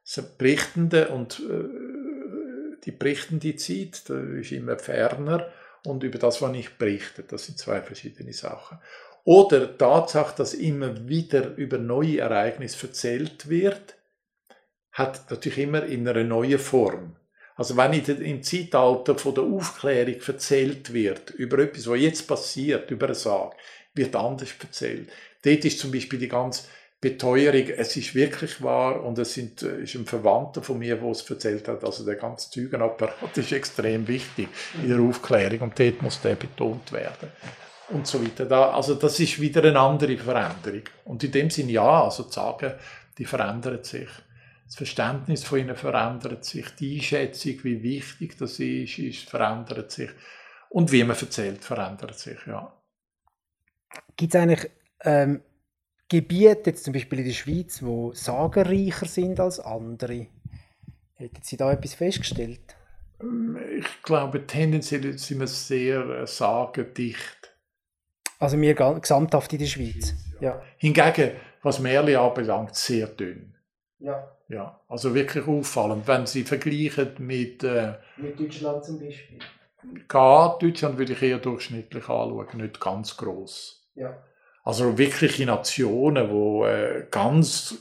[0.04, 5.50] Das Berichtende und äh, die berichtende Zeit, das ist immer ferner
[5.84, 8.78] und über das, was ich berichte, das sind zwei verschiedene Sachen.
[9.24, 13.96] Oder Tatsache, dass immer wieder über neue Ereignisse erzählt wird,
[14.92, 17.16] hat natürlich immer in einer neuen Form.
[17.56, 23.06] Also wenn im Zeitalter von der Aufklärung erzählt wird, über etwas, was jetzt passiert, über
[23.06, 23.56] eine Sache,
[23.94, 25.10] wird anders erzählt.
[25.42, 26.62] Dort ist zum Beispiel die ganze
[27.00, 31.10] Beteuerung, es ist wirklich wahr und es sind, äh, ist ein Verwandter von mir, der
[31.10, 34.48] es erzählt hat, also der ganze Zeugenapparat ist extrem wichtig
[34.82, 37.30] in der Aufklärung und dort muss der betont werden
[37.90, 38.46] und so weiter.
[38.46, 40.82] Da, also das ist wieder eine andere Veränderung.
[41.04, 42.74] Und in dem Sinn ja, also die Sagen,
[43.16, 44.08] die verändert sich.
[44.66, 50.10] Das Verständnis von ihnen verändert sich, die Einschätzung, wie wichtig das ist, ist verändert sich.
[50.68, 52.74] Und wie man erzählt, verändert sich, ja.
[54.16, 55.40] Gibt es eigentlich ähm,
[56.08, 60.28] Gebiete, jetzt zum Beispiel in der Schweiz, wo sagenreicher sind als andere?
[61.14, 62.76] Hätten Sie da etwas festgestellt?
[63.76, 67.52] Ich glaube, tendenziell sind wir sehr äh, sagendicht.
[68.38, 70.14] Also wir gesamthaft in der Schweiz.
[70.40, 70.62] Ja.
[70.78, 73.54] Hingegen, was Märchen anbelangt, sehr dünn.
[73.98, 74.36] Ja.
[74.48, 76.06] Ja, also wirklich auffallend.
[76.06, 77.62] Wenn Sie vergleichen mit...
[77.64, 79.40] Äh, mit Deutschland zum Beispiel.
[80.10, 83.90] Ja, Deutschland würde ich eher durchschnittlich anschauen, nicht ganz groß.
[83.96, 84.16] Ja.
[84.68, 87.74] Also wirkliche Nationen, die äh, ganz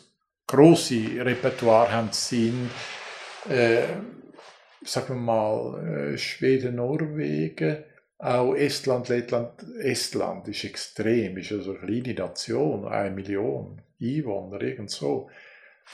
[0.48, 2.70] große Repertoire haben, sind,
[3.50, 3.82] äh,
[4.86, 7.84] sagen wir mal, äh, Schweden, Norwegen,
[8.20, 9.66] auch Estland, Lettland.
[9.82, 15.30] Estland ist extrem, ist also eine kleine Nation, eine Million Einwohner, irgend so.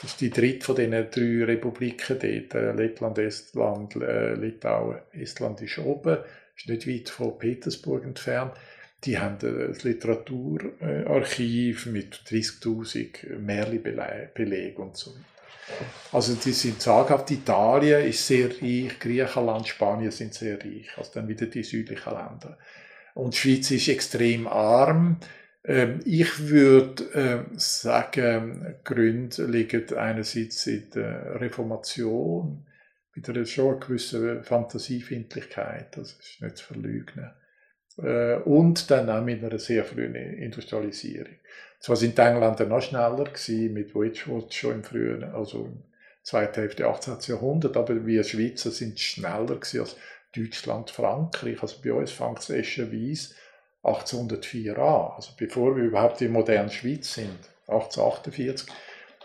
[0.00, 2.54] Das ist die dritte von diesen drei Republiken dort.
[2.54, 4.98] Äh, Lettland, Estland, äh, Litauen.
[5.10, 6.18] Estland ist oben,
[6.56, 8.52] ist nicht weit von Petersburg entfernt.
[9.04, 15.12] Die haben ein Literaturarchiv mit 30.000 Märchenbelegen und so.
[16.12, 17.30] Also die sind saghaft.
[17.30, 20.88] Italien ist sehr reich, Griechenland, Spanien sind sehr reich.
[20.96, 22.58] Also dann wieder die südlichen Länder.
[23.14, 25.18] Und die Schweiz ist extrem arm.
[25.64, 32.66] Ähm, ich würde ähm, sagen, Gründe liegen einerseits in der Reformation,
[33.14, 37.30] mit einer schon gewissen Fantasiefindlichkeit, das ist nicht zu verleugnen.
[38.02, 41.34] Äh, und dann auch mit einer sehr frühen Industrialisierung.
[41.80, 45.82] Zwar sind die Engländer noch schneller gewesen, mit Wedgwood schon im frühen, also im
[46.22, 47.18] zweiten Hälfte 18.
[47.26, 49.96] Jahrhundert, aber wir Schweizer sind schneller gewesen als
[50.34, 51.62] Deutschland, Frankreich.
[51.62, 53.34] Also bei uns fängt es eschenweise
[53.82, 55.12] 1804 an.
[55.16, 58.68] Also bevor wir überhaupt in modernen Schweiz sind, 1848,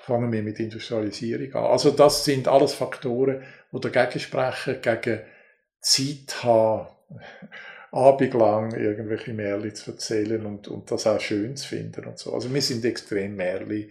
[0.01, 1.71] fangen wir mit Industrialisierung an.
[1.71, 5.21] Also das sind alles Faktoren, die dagegen sprechen, gegen
[5.81, 6.87] Zeit haben,
[7.91, 12.33] abendlang irgendwelche Märchen zu erzählen und, und das auch schön zu finden und so.
[12.33, 13.89] Also wir sind extrem Märchen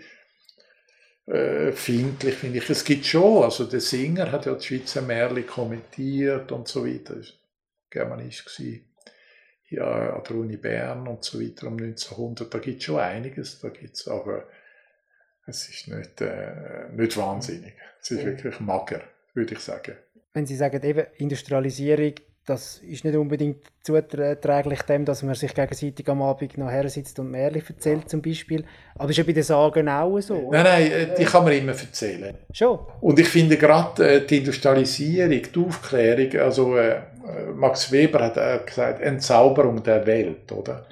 [1.27, 2.71] äh, findlich, finde ich.
[2.71, 7.17] Es gibt schon, also der Singer hat ja die Schweizer Märchen kommentiert und so weiter.
[7.17, 7.35] Das war
[7.91, 8.89] Germanist gewesen
[9.71, 13.61] ja, an der Uni Bern und so weiter um 1900, da gibt es schon einiges,
[13.61, 14.47] da gibt es aber,
[15.47, 19.03] es ist nicht, äh, nicht wahnsinnig, es ist wirklich mager,
[19.35, 19.97] würde ich sagen.
[20.33, 22.15] Wenn Sie sagen, eben Industrialisierung,
[22.49, 27.19] das ist nicht unbedingt zuträglich dem, dass man sich gegenseitig am Abend noch her sitzt
[27.19, 28.65] und Märchen erzählt zum Beispiel.
[28.97, 30.51] Aber ist ja bei den Sagen auch so?
[30.51, 32.37] Nein, nein, äh, die kann man immer erzählen.
[32.53, 32.79] Schon?
[33.01, 37.01] Und ich finde gerade äh, die Industrialisierung, die Aufklärung, also äh,
[37.55, 40.87] Max Weber hat gesagt, Entzauberung der Welt, oder?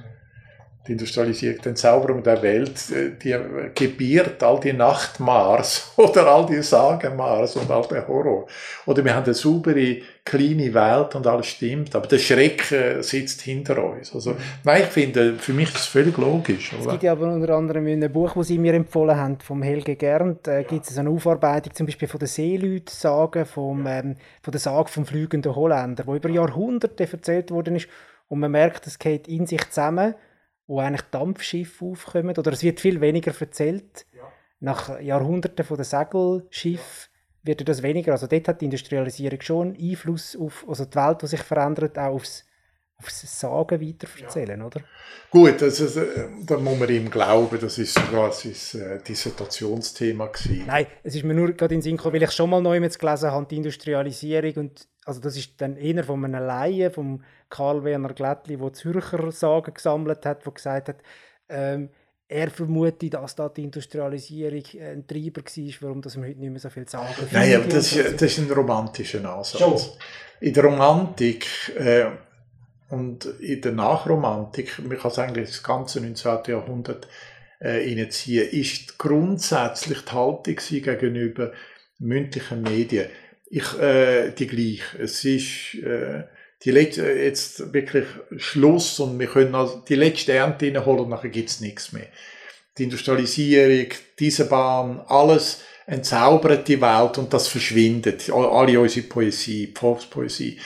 [0.87, 3.37] Die Industrialisierung, die Entzauberung der Welt, äh, die
[3.75, 8.47] gebiert all die Nachtmars oder all die Sagenmars und all der Horror.
[8.87, 13.43] Oder wir haben eine saubere, kleine Welt und alles stimmt, aber der Schreck äh, sitzt
[13.43, 14.15] hinter uns.
[14.15, 16.73] Also, nein, ich finde, für mich ist es völlig logisch.
[16.79, 19.63] Es gibt ja aber unter anderem in einem Buch, das Sie mir empfohlen haben, vom
[19.63, 24.53] Helge Gernt, äh, gibt es eine Aufarbeitung zum Beispiel von den Seeleuten-Sagen, vom, ähm, von
[24.53, 27.89] der Sage vom fliegenden Holländer, wo über Jahrhunderte erzählt worden ist
[28.29, 30.15] und man merkt, es geht in sich zusammen
[30.67, 34.07] wo eigentlich Dampfschiffe aufkommen, oder es wird viel weniger erzählt.
[34.15, 34.33] Ja.
[34.61, 37.11] Nach Jahrhunderten von den Segelschiffen
[37.43, 38.13] wird das weniger.
[38.13, 42.15] Also dort hat die Industrialisierung schon Einfluss auf also die Welt, die sich verändert, auch
[42.15, 42.46] aufs,
[42.99, 44.67] aufs Sagen weiterverzählen, ja.
[44.67, 44.81] oder?
[45.31, 46.03] Gut, also,
[46.45, 50.65] da muss man ihm glauben, das ist sogar ein äh, Dissertationsthema gewesen.
[50.67, 52.81] Nein, es ist mir nur gerade in den Sinn gekommen, weil ich schon mal neu
[52.81, 57.85] gelesen habe, die Industrialisierung und also das ist dann eher von einem Laien, vom Karl
[57.85, 60.97] Werner Glättli, der Zürcher Sagen gesammelt hat, der gesagt hat,
[61.49, 61.91] ähm,
[62.29, 66.71] er vermutet, dass da die Industrialisierung ein Treiber war, warum wir heute nicht mehr so
[66.71, 67.15] viel sagen.
[67.31, 69.61] Nein, aber das, ist, das ist ein romantischer Ansatz.
[69.61, 69.81] Schon.
[70.41, 71.47] In der Romantik
[71.79, 72.07] äh,
[72.89, 76.39] und in der Nachromantik, man kann sagen, das ganze 19.
[76.47, 77.09] Jahrhundert
[77.61, 81.53] äh, initiieren, ist grundsätzlich die Haltung gegenüber
[81.99, 83.09] mündlichen Medien
[83.49, 84.83] ich, äh, die gleich.
[84.99, 86.25] Es ist äh,
[86.65, 91.31] die letzte, jetzt wirklich Schluss und wir können also die letzte Ernte reinholen und nachher
[91.31, 92.09] gibt's nichts mehr.
[92.79, 98.31] Die Industrialisierung, diese Bahn, alles entzaubert die Welt und das verschwindet.
[98.31, 100.59] Alle unsere Poesie, Volkspoesie.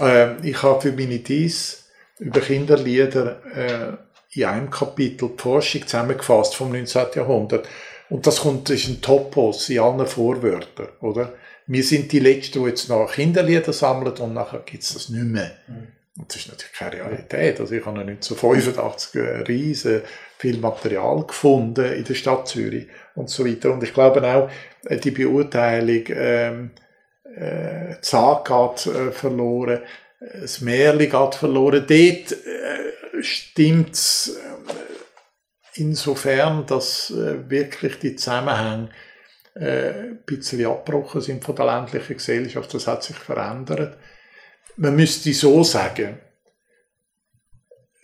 [0.00, 1.84] Äh, ich habe für meine Dies
[2.18, 7.06] über Kinderlieder äh, in einem Kapitel die Forschung zusammengefasst vom 19.
[7.14, 7.68] Jahrhundert
[8.10, 11.32] Und das kommt, das ist ein Topos in allen Vorwörtern, oder?
[11.66, 15.52] Wir sind die Letzten, die jetzt noch Kinderlieder sammeln und nachher gibt's das nicht mehr.
[15.66, 15.88] Mhm.
[16.18, 17.58] Und das ist natürlich keine Realität.
[17.58, 20.02] Also ich habe 1985 riesen
[20.44, 23.72] viel Material gefunden in der Stadt Zürich und so weiter.
[23.72, 24.50] Und ich glaube auch,
[24.84, 26.70] äh, die Beurteilung, ähm,
[27.34, 29.80] äh, Zag geht äh, verloren,
[30.20, 31.86] das Märchen geht verloren.
[31.88, 38.90] Dort äh, stimmt es äh, insofern, dass äh, wirklich die Zusammenhänge
[39.54, 42.74] äh, ein bisschen abgebrochen sind von der ländlichen Gesellschaft.
[42.74, 43.96] Das hat sich verändert.
[44.76, 46.18] Man müsste so sagen,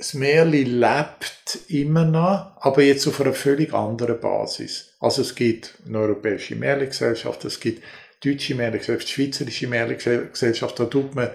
[0.00, 4.94] das Märli lebt immer noch, aber jetzt auf einer völlig anderen Basis.
[4.98, 7.84] Also es gibt eine europäische Märli-Gesellschaft, es gibt
[8.24, 11.28] deutsche Märli-Gesellschaft, schweizerische Märli-Gesellschaft, da tut man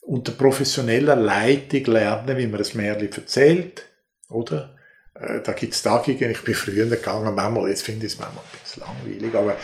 [0.00, 3.84] unter professioneller Leitung lernen, wie man das Märli erzählt,
[4.30, 4.74] oder?
[5.12, 8.58] Äh, da gibt's Tagungen, ich bin früher gegangen, manchmal, jetzt finde ich es manchmal ein
[8.64, 9.54] bisschen langweilig, aber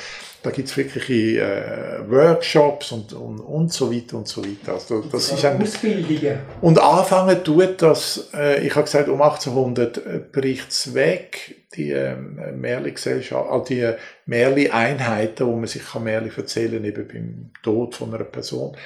[0.44, 4.74] da gibt's wirklich äh, Workshops und, und, und so weiter und so weiter.
[4.74, 6.38] Also das ist ein, Ausbildungen.
[6.61, 12.14] Und anfangen tut das, äh, ich habe gesagt, um 1800 äh, bricht's weg, die äh,
[12.14, 13.90] Märli-Gesellschaft, all die
[14.26, 18.76] Märli-Einheiten, wo man sich kann Märli erzählen, eben beim Tod von einer Person.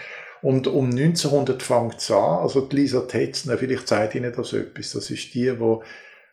[0.40, 4.92] Und um 1900 fängt es an, also die Lisa Tetzner, vielleicht zeigt Ihnen das etwas,
[4.92, 5.78] das ist die, die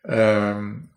[0.07, 0.89] ähm,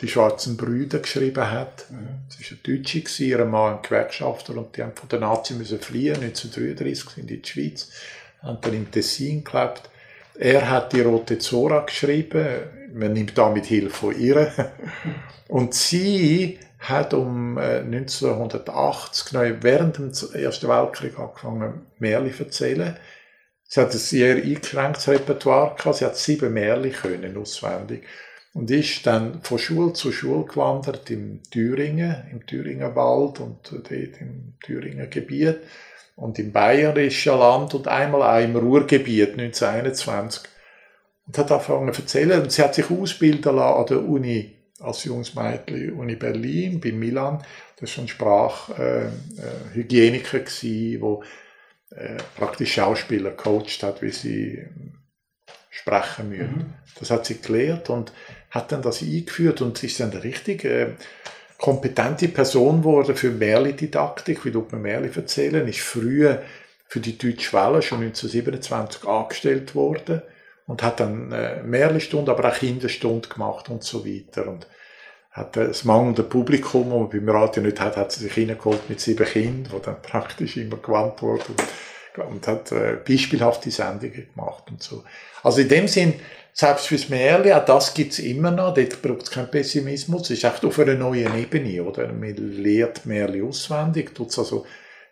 [0.00, 1.86] die Schwarzen Brüder geschrieben hat.
[1.90, 2.08] Mhm.
[2.28, 5.80] Sie war eine Deutsche, ihr Mann ein Gewerkschafter und die haben von den Nazis müssen
[5.80, 7.90] fliehen, 1933 sind in die Schweiz,
[8.42, 9.88] haben dann im Tessin gelebt.
[10.38, 12.46] Er hat die Rote Zora geschrieben,
[12.92, 14.52] man nimmt damit Hilfe von ihr.
[15.48, 22.96] Und sie hat um 1980, äh, während dem Ersten Weltkrieg angefangen, Märchen zu erzählen.
[23.64, 28.04] Sie hat ein sehr eingeschränktes Repertoire gehabt, sie hat sieben Märchen können, auswendig
[28.56, 33.90] und ist dann von Schule zu Schule gewandert im Thüringen, im Thüringer Wald und dort
[33.90, 35.58] im Thüringer Gebiet.
[36.14, 40.44] Und im Bayerischen Land und einmal auch im Ruhrgebiet 1921
[41.26, 42.40] und hat angefangen zu erzählen.
[42.40, 47.44] Und sie hat sich ausbilden lassen an der Uni als Jungsmädchen Uni Berlin bei Milan.
[47.78, 51.22] Das war schon Sprachhygieniker äh, äh, wo
[51.90, 54.66] äh, praktisch Schauspieler coacht hat wie sie
[55.68, 56.56] sprechen müssen.
[56.56, 56.72] Mhm.
[56.98, 58.14] das hat sie gelehrt und
[58.50, 60.88] hat dann das eingeführt und ist dann richtig äh,
[61.58, 66.42] kompetente Person geworden für Märli-Didaktik, wie man Märli erzählen, ist früher
[66.86, 70.22] für die Deutsche Welle schon 1927 angestellt worden
[70.66, 74.66] und hat dann äh, Märli-Stunde, aber auch Kinderstunde gemacht und so weiter und
[75.36, 79.00] hat das mangelnde Publikum, das man beim Radio nicht hat, hat sie sich reingeholt mit
[79.00, 81.54] sieben Kindern, die dann praktisch immer gewandt wurden
[82.16, 85.04] und, und hat äh, beispielhafte Sendungen gemacht und so.
[85.42, 86.14] Also in dem Sinn
[86.58, 90.44] selbst fürs Märchen, auch das gibt's immer noch, dort braucht es keinen Pessimismus, es ist
[90.44, 92.10] echt auf einer neuen Ebene, oder?
[92.10, 94.64] Man lernt Märchen auswendig, tut's also,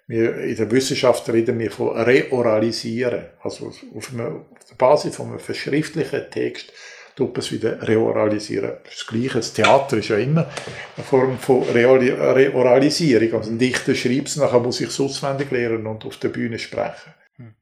[0.06, 5.28] wir, in der Wissenschaft reden wir von Reoralisieren, also auf, einer, auf der Basis von
[5.28, 6.72] einem verschriftlichen Text,
[7.14, 8.78] tut man es wieder reoralisieren.
[8.82, 10.50] Das Gleiche, das Theater ist ja immer
[10.96, 13.34] eine Form von Reoralisierung.
[13.34, 16.58] Also ein Dichter schreibt es, nachher muss ich es auswendig lernen und auf der Bühne
[16.58, 17.14] sprechen.
[17.36, 17.54] Hm.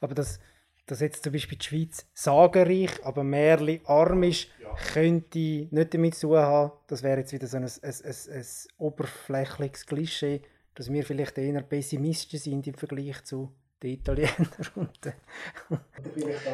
[0.00, 0.40] Aber das,
[0.86, 4.74] dass jetzt zum Beispiel die Schweiz sagenreich, aber Märli arm ist, ja.
[4.92, 8.46] könnte nicht damit zu tun haben, das wäre jetzt wieder so ein, ein, ein, ein
[8.78, 10.42] oberflächliches Klischee,
[10.74, 14.48] dass wir vielleicht eher pessimistisch sind im Vergleich zu den Italienern.
[14.74, 14.98] Und,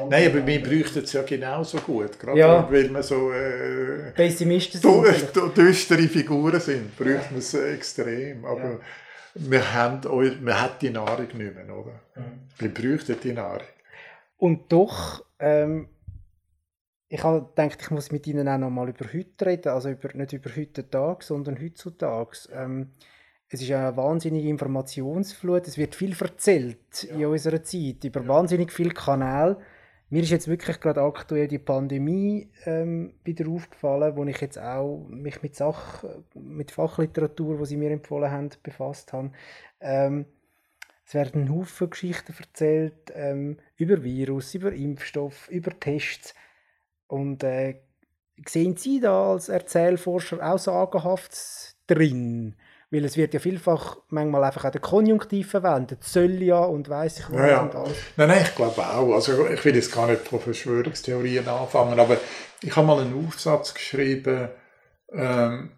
[0.08, 2.70] Nein, aber wir bräuchten es ja genauso gut, gerade ja.
[2.70, 5.56] weil wir so äh, Pessimisten sind.
[5.56, 8.44] düstere Figuren sind, bräuchten wir es extrem.
[8.44, 8.78] Aber ja.
[9.34, 10.02] wir, haben,
[10.44, 12.00] wir haben die Nahrung nicht mehr, oder?
[12.58, 13.66] Wir bräuchten die Nahrung.
[14.38, 15.88] Und doch, ähm,
[17.08, 20.14] ich habe gedacht, ich muss mit Ihnen auch noch mal über heute reden, also über,
[20.14, 22.48] nicht über heute Tag, sondern heutzutage.
[22.52, 22.92] Ähm,
[23.48, 27.16] es ist eine wahnsinnige Informationsflut, es wird viel erzählt ja.
[27.16, 28.28] in unserer Zeit, über ja.
[28.28, 29.58] wahnsinnig viele Kanäle.
[30.10, 35.06] Mir ist jetzt wirklich gerade aktuell die Pandemie ähm, wieder aufgefallen, wo ich jetzt auch
[35.08, 36.04] mich mit Sach,
[36.34, 39.32] mit Fachliteratur, wo sie mir empfohlen haben, befasst habe.
[39.80, 40.26] Ähm,
[41.08, 46.34] es werden Haufen Geschichten erzählt ähm, über Virus, über Impfstoff, über Tests.
[47.06, 47.80] Und äh,
[48.46, 51.32] sehen Sie da als Erzählforscher auch sagenhaft
[51.86, 52.56] drin?
[52.90, 56.04] Weil es wird ja vielfach manchmal einfach auch der Konjunktiv verwendet.
[56.04, 57.96] Soll ja und weiß ich was ja, und alles.
[58.18, 59.14] Nein, nein, ich glaube auch.
[59.14, 62.18] Also ich will jetzt gar nicht von Verschwörungstheorien anfangen, aber
[62.60, 64.50] ich habe mal einen Aufsatz geschrieben,
[65.10, 65.70] ähm,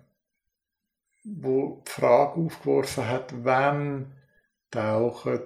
[1.22, 4.19] wo die Frage aufgeworfen hat, wenn
[4.70, 5.42] tauchen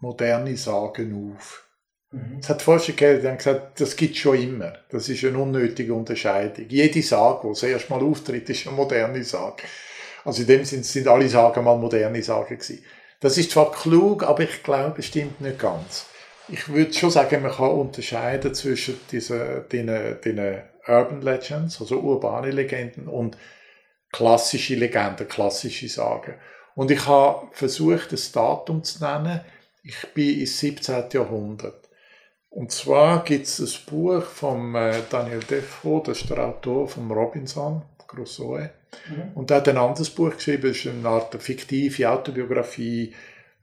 [0.00, 1.66] moderne Sagen auf.
[2.10, 2.38] Mhm.
[2.40, 4.72] Es hat Forscher gegeben, die haben gesagt, das gibt es schon immer.
[4.90, 6.66] Das ist eine unnötige Unterscheidung.
[6.68, 9.62] Jede Sage, die das erste Mal auftritt, ist eine moderne Sage.
[10.24, 12.84] Also in dem Sinne sind alle Sagen mal moderne Sagen gewesen.
[13.20, 16.06] Das ist zwar klug, aber ich glaube, es stimmt nicht ganz.
[16.48, 22.50] Ich würde schon sagen, man kann unterscheiden zwischen diesen, diesen, diesen Urban Legends, also urbane
[22.50, 23.36] Legenden und
[24.10, 26.34] klassische Legenden, klassische Sagen.
[26.74, 29.40] Und ich habe versucht, das Datum zu nennen.
[29.82, 31.04] Ich bin ins 17.
[31.12, 31.88] Jahrhundert.
[32.50, 37.10] Und zwar gibt es ein Buch von äh, Daniel Defoe, das ist der Autor von
[37.10, 38.70] Robinson Crusoe.
[39.08, 39.32] Mhm.
[39.34, 43.14] Und er hat ein anderes Buch geschrieben, das ist eine Art fiktive Autobiografie,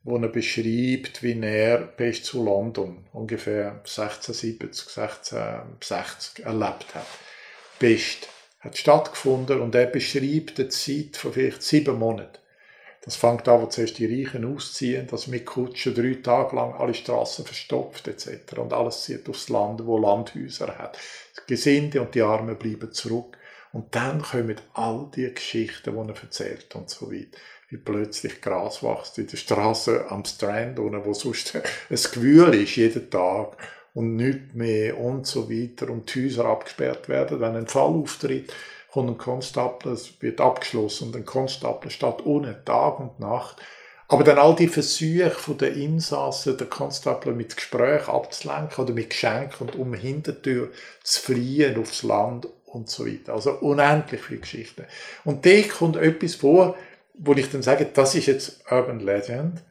[0.03, 7.07] wo er beschreibt, wie er bis zu London ungefähr 1670, 1660 erlebt hat.
[7.77, 8.29] Pest
[8.59, 12.37] hat stattgefunden und er beschreibt eine Zeit von vielleicht sieben Monaten.
[13.07, 16.93] Das fängt an, wo zuerst die Reichen ausziehen, dass mit Kutschen drei Tage lang alle
[16.93, 18.57] Straßen verstopft etc.
[18.57, 20.97] Und alles zieht aufs Land, wo Landhäuser hat.
[21.37, 23.37] Die Gesinde und die Armen bleiben zurück.
[23.71, 27.37] Und dann kommen all die Geschichten, die er erzählt und so weiter.
[27.69, 33.09] Wie plötzlich Gras wächst in der Straße am Strand, wo sonst ein Gewühl ist, jeden
[33.09, 33.55] Tag
[33.93, 37.39] und nichts mehr und so weiter und die Häuser abgesperrt werden.
[37.39, 38.53] Wenn ein Fall auftritt,
[38.97, 43.57] kommt ein Konstabler, es wird abgeschlossen und ein Konstabler steht ohne Tag und Nacht.
[44.07, 49.09] Aber dann all die Versuche von der Insassen, der Konstabler mit Gespräch abzulenken oder mit
[49.11, 50.71] Geschenken und um Hintertür
[51.03, 53.33] zu fliehen aufs Land und so weiter.
[53.33, 54.85] Also unendlich viele Geschichten.
[55.25, 56.75] Und da kommt etwas vor,
[57.13, 59.61] wo ich dann sage, das ist jetzt Urban Legend.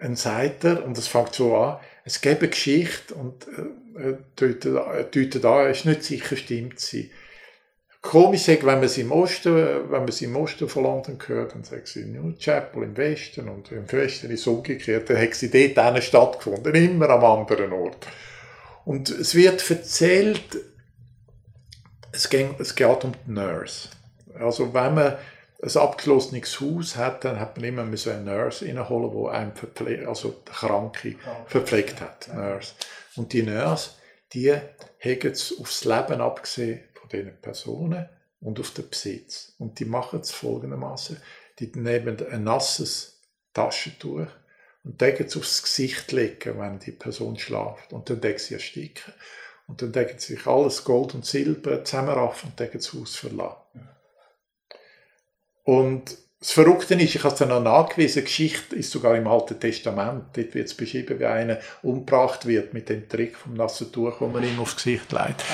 [0.00, 3.46] Ein Seiter, und das fängt so an, es gibt eine Geschichte und
[3.98, 7.10] äh, deutet an, es ist nicht sicher, stimmt sie.
[8.02, 11.64] Komisch wenn man es im Osten, wenn man es im Osten von London hört, dann
[11.64, 15.50] sagt sie New Chapel im Westen und im Westen ist es umgekehrt, dann hat sie
[15.50, 18.06] dort stattgefunden, immer am anderen Ort.
[18.86, 20.56] Und es wird erzählt,
[22.12, 23.90] es geht, es geht um die Nurse.
[24.38, 25.16] Also wenn man
[25.62, 30.36] ein abgeschlossenes Haus hat, dann hat man immer eine Nurse reinholen, die einem verpflegt, also
[30.46, 32.30] Kranke verpflegt hat.
[32.34, 32.72] Nurse.
[33.16, 33.90] Und die Nurse,
[34.32, 36.80] die haben es aufs Leben abgesehen
[37.12, 38.08] diesen Personen
[38.40, 39.54] und auf den Besitz.
[39.58, 41.16] Und die machen es folgendermaßen:
[41.58, 43.20] Die nehmen ein nasses
[43.52, 44.26] Taschentuch
[44.84, 47.92] und decken es aufs Gesicht legen, wenn die Person schlaft.
[47.92, 49.12] Und dann decken sie ersticken.
[49.66, 53.88] Und dann decken sie sich alles Gold und Silber zusammenraffen und decken das Haus verlassen.
[55.62, 59.60] Und das Verrückte ist, ich habe es dann noch nachgewiesen, Geschichte ist sogar im Alten
[59.60, 60.24] Testament.
[60.32, 64.26] Dort wird es beschrieben, wie einer umgebracht wird mit dem Trick vom nassen Tuch, wo
[64.26, 65.44] man ihm aufs Gesicht legt.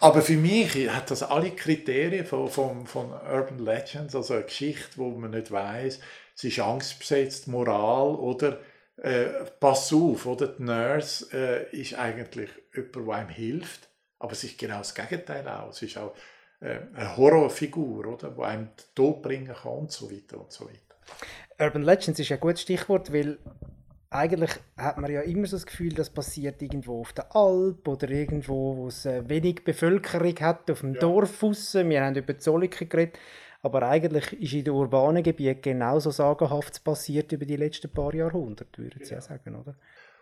[0.00, 4.96] Aber für mich hat das alle Kriterien von, von, von Urban Legends, also eine Geschichte,
[4.96, 6.00] wo man nicht weiß,
[6.36, 8.58] es ist angstbesetzt, Moral oder
[8.96, 9.26] äh,
[9.60, 10.48] pass auf, oder?
[10.48, 13.88] Die Nurse äh, ist eigentlich jemand, der einem hilft,
[14.18, 15.70] aber es ist genau das Gegenteil auch.
[15.70, 16.14] Es ist auch
[16.64, 20.80] eine Horrorfigur, oder, die einem Tod bringen kann und so weiter und so weiter.
[21.58, 23.38] Urban Legends ist ein gutes Stichwort, weil
[24.10, 28.08] eigentlich hat man ja immer so das Gefühl, das passiert irgendwo auf der Alp oder
[28.08, 31.00] irgendwo, wo es äh, wenig Bevölkerung hat, auf dem ja.
[31.00, 31.74] Dorf raus.
[31.74, 33.18] Wir haben über Zolliken geredet.
[33.62, 38.82] Aber eigentlich ist in den urbanen Gebieten genauso sagenhaftes passiert über die letzten paar Jahrhunderte,
[38.82, 39.20] würde ich ja.
[39.20, 39.74] sagen, oder?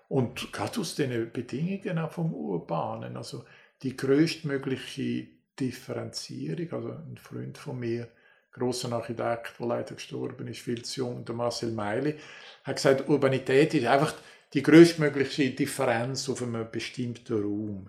[0.09, 3.45] Und gerade aus den Bedingungen auch vom Urbanen, also
[3.83, 5.27] die größtmögliche
[5.59, 8.09] Differenzierung, also ein Freund von mir,
[8.53, 12.19] großer Architekt, der leider gestorben ist, viel zu jung, der Marcel Meili,
[12.65, 14.15] hat gesagt, Urbanität ist einfach
[14.53, 17.89] die größtmögliche Differenz auf einem bestimmten Raum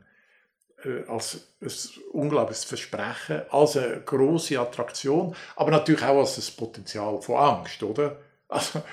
[0.86, 1.70] äh, als ein
[2.14, 8.18] unglaubliches Versprechen, als eine große Attraktion, aber natürlich auch als ein Potenzial von Angst, oder?
[8.48, 8.84] Also,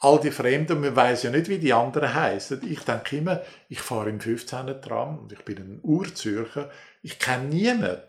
[0.00, 2.60] all die Fremden, man weiß ja nicht, wie die anderen heißen.
[2.70, 4.80] Ich denke immer, ich fahre im 15.
[4.80, 6.70] Tram und ich bin ein Urzürcher,
[7.02, 8.02] ich kenne niemanden,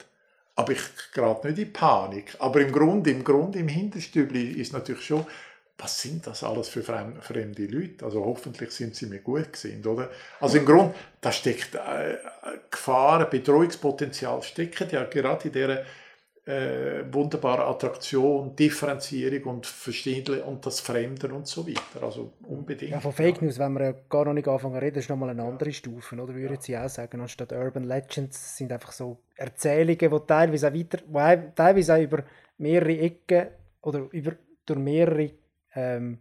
[0.59, 0.81] aber ich
[1.13, 2.35] gerate nicht in Panik.
[2.39, 5.25] Aber im Grunde, im Grunde, im Hinterstübli ist natürlich schon,
[5.77, 8.03] was sind das alles für fremde Leute?
[8.03, 10.09] Also hoffentlich sind sie mir gut gesinnt, oder?
[10.41, 12.17] Also im Grunde, da steckt äh,
[12.69, 15.83] Gefahren, Bedrohungspotenzial stecken ja gerade in dieser
[16.49, 22.03] äh, wunderbare Attraktion, Differenzierung und Verstehen und das Fremde und so weiter.
[22.03, 22.91] Also unbedingt.
[22.91, 25.29] Ja, von Fake News, wenn wir ja gar noch nicht anfangen zu reden, ist nochmal
[25.29, 26.33] eine andere Stufe, oder?
[26.33, 26.59] Würde ja.
[26.59, 30.97] Sie auch sagen, anstatt Urban Legends sind einfach so Erzählungen, die teilweise auch weiter,
[31.43, 32.23] die teilweise auch über
[32.57, 33.47] mehrere Ecken
[33.81, 34.31] oder über,
[34.65, 35.31] durch mehrere
[35.75, 36.17] ähm,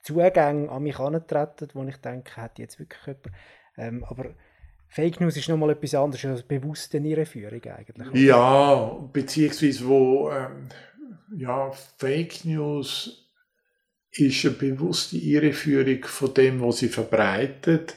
[0.00, 3.26] Zugänge an mich herantreten, wo ich denke, hat jetzt wirklich jemand.
[3.76, 4.26] Ähm, aber
[4.88, 8.08] Fake News ist nochmal etwas anderes als bewusste Irreführung eigentlich.
[8.08, 8.16] Oder?
[8.16, 10.68] Ja, beziehungsweise wo ähm,
[11.36, 13.30] ja, Fake News
[14.12, 17.94] ist eine bewusste Irreführung von dem, was sie verbreitet,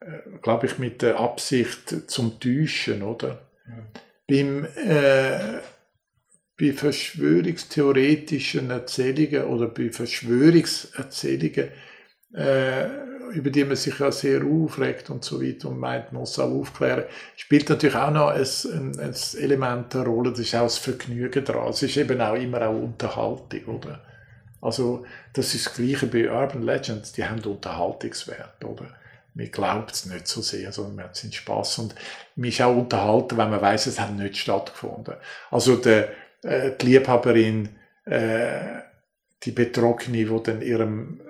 [0.00, 3.46] äh, glaube ich, mit der Absicht zum Täuschen, oder?
[3.66, 3.86] Mhm.
[4.26, 5.60] Beim, äh,
[6.58, 11.70] bei verschwörungstheoretischen Erzählungen oder bei Verschwörungserzählungen,
[12.34, 16.38] äh, über die man sich ja sehr aufregt und so weiter und meint, man muss
[16.38, 17.04] auch aufklären,
[17.36, 21.44] spielt natürlich auch noch ein, ein, ein Element eine Rolle, das ist auch das Vergnügen
[21.44, 21.70] daran.
[21.70, 24.00] Es ist eben auch immer auch Unterhaltung, oder?
[24.60, 28.86] Also, das ist das Gleiche bei Urban Legends, die haben Unterhaltungswert, oder?
[29.34, 31.94] Man glaubt es nicht so sehr, sondern man hat seinen Spaß und
[32.36, 35.14] man ist auch unterhalten, wenn man weiß, es hat nicht stattgefunden.
[35.50, 36.10] Also, der,
[36.42, 37.70] äh, die Liebhaberin,
[38.04, 38.80] äh,
[39.42, 41.20] die Betrockene, die dann ihrem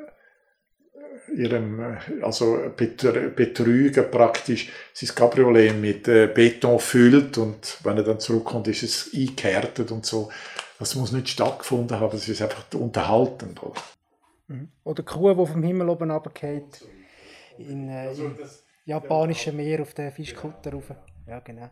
[1.41, 8.69] ihrem also Betrügen praktisch sein Cabriolet mit äh, Beton füllt und wenn er dann zurückkommt,
[8.69, 10.31] ist es eingehärtet und so.
[10.79, 13.63] Das muss nicht stattgefunden haben, es ist einfach unterhaltend.
[13.63, 13.81] Oder,
[14.49, 14.69] mhm.
[14.85, 16.85] oder Kuh, die vom Himmel oben runterfällt,
[17.59, 18.37] in, äh, also im
[18.85, 20.93] japanischen Meer auf den Fischkutter rauf.
[21.27, 21.71] Ja, genau.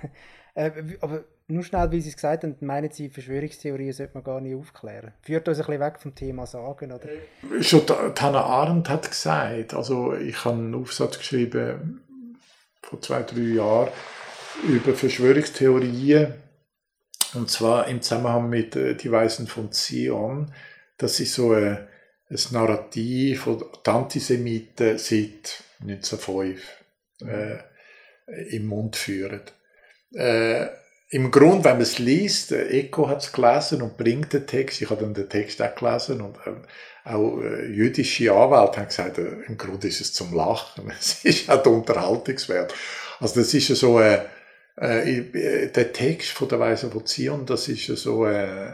[0.54, 4.40] äh, aber nur schnell, wie Sie es gesagt haben, meinen Sie, Verschwörungstheorien sollte man gar
[4.40, 5.12] nicht aufklären.
[5.22, 7.08] Führt uns ein bisschen weg vom Thema Sagen, oder?
[7.60, 7.82] Schon
[8.18, 12.02] Hannah Arendt hat gesagt, also ich habe einen Aufsatz geschrieben
[12.82, 13.90] vor zwei, drei Jahren
[14.66, 16.34] über Verschwörungstheorien
[17.34, 20.52] und zwar im Zusammenhang mit äh, Die Weisen von Zion.
[20.96, 21.86] Das ist so ein,
[22.28, 26.60] ein Narrativ, die Antisemiten seit 1905
[27.20, 27.58] äh,
[28.56, 29.42] im Mund führen.
[30.12, 30.66] Äh,
[31.08, 34.90] im Grunde, wenn man es liest, Eco hat es gelesen und bringt den Text, ich
[34.90, 36.62] habe dann den Text auch gelesen und ähm,
[37.04, 41.48] auch äh, jüdische Anwälte haben gesagt, äh, im Grunde ist es zum Lachen, es ist
[41.48, 42.74] auch der Unterhaltungswert.
[43.20, 44.18] Also das ist ja so, äh,
[44.76, 48.72] äh, der Text von der Weise von Zion, das ist ja so äh, äh,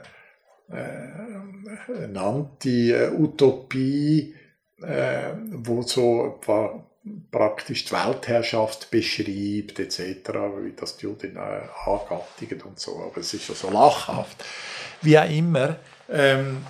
[2.04, 4.34] eine Anti-Utopie,
[4.82, 6.40] äh, wo so
[7.30, 10.28] praktisch die Weltherrschaft beschreibt, etc.,
[10.62, 12.98] wie das die Juden äh, angattigen und so.
[12.98, 14.44] Aber es ist ja so lachhaft.
[15.00, 15.76] Wie auch immer,
[16.08, 16.64] ähm,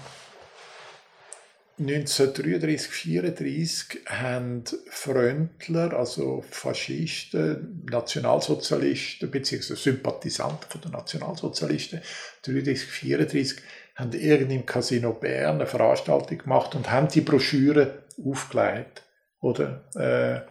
[1.79, 9.75] 1933, 1934 haben Fröntler, also Faschisten, Nationalsozialisten bzw.
[9.75, 12.01] Sympathisanten von den Nationalsozialisten,
[12.47, 13.57] 1933, 1934
[13.97, 19.03] haben irgendwie im Casino Bern eine Veranstaltung gemacht und haben die Broschüre aufgelegt
[19.43, 20.49] oder äh,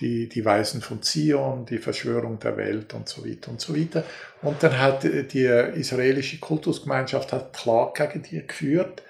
[0.00, 4.04] die, die Weisen von Zion, die Verschwörung der Welt und so weiter und so weiter.
[4.42, 5.44] Und dann hat die
[5.74, 9.02] israelische Kultusgemeinschaft hat Klage gegen die geführt.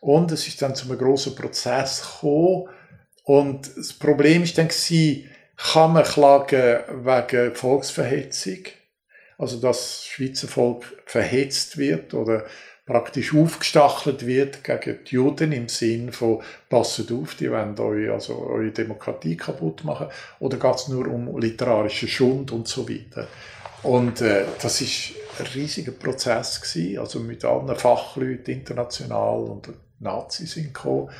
[0.00, 2.68] Und es ist dann zu einem großen Prozess gekommen.
[3.24, 8.64] Und das Problem ist dann gewesen, kann man klagen wegen Volksverhetzung,
[9.38, 12.46] also dass das Schweizer Volk verhetzt wird oder
[12.84, 18.38] praktisch aufgestachelt wird gegen die Juden im Sinn von «Passet auf, die wollen euch, also
[18.38, 20.08] eure Demokratie kaputt machen»
[20.40, 23.28] oder geht es nur um literarischen Schund und so weiter.
[23.82, 29.68] Und äh, das ist ein riesiger Prozess gewesen, also mit allen Fachleuten international und
[29.98, 31.10] Nazis sind gekommen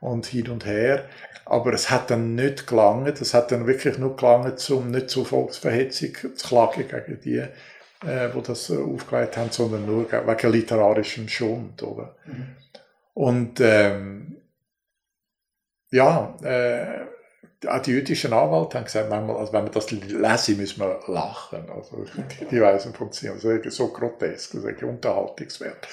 [0.00, 1.06] und hin und her.
[1.44, 5.24] Aber es hat dann nicht gelangt, es hat dann wirklich nur gelangt, um nicht zu
[5.24, 7.44] Volksverhetzung zu klagen gegen die
[8.04, 12.16] äh, wo das äh, aufgelegt haben, sondern nur wegen literarischem Schund, oder?
[12.26, 12.56] Mhm.
[13.14, 14.36] Und ähm,
[15.90, 17.06] ja, äh,
[17.68, 21.70] auch die jüdischen Anwälte haben gesagt, manchmal, also wenn wir das lesen, müssen wir lachen.
[21.70, 22.04] Also
[22.40, 25.86] die, die Weisen funktionieren so, so grotesk, ist unterhaltungswert.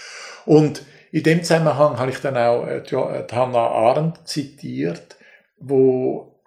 [0.46, 5.18] Und in dem Zusammenhang habe ich dann auch äh, äh Hannah Arendt zitiert,
[5.60, 6.40] wo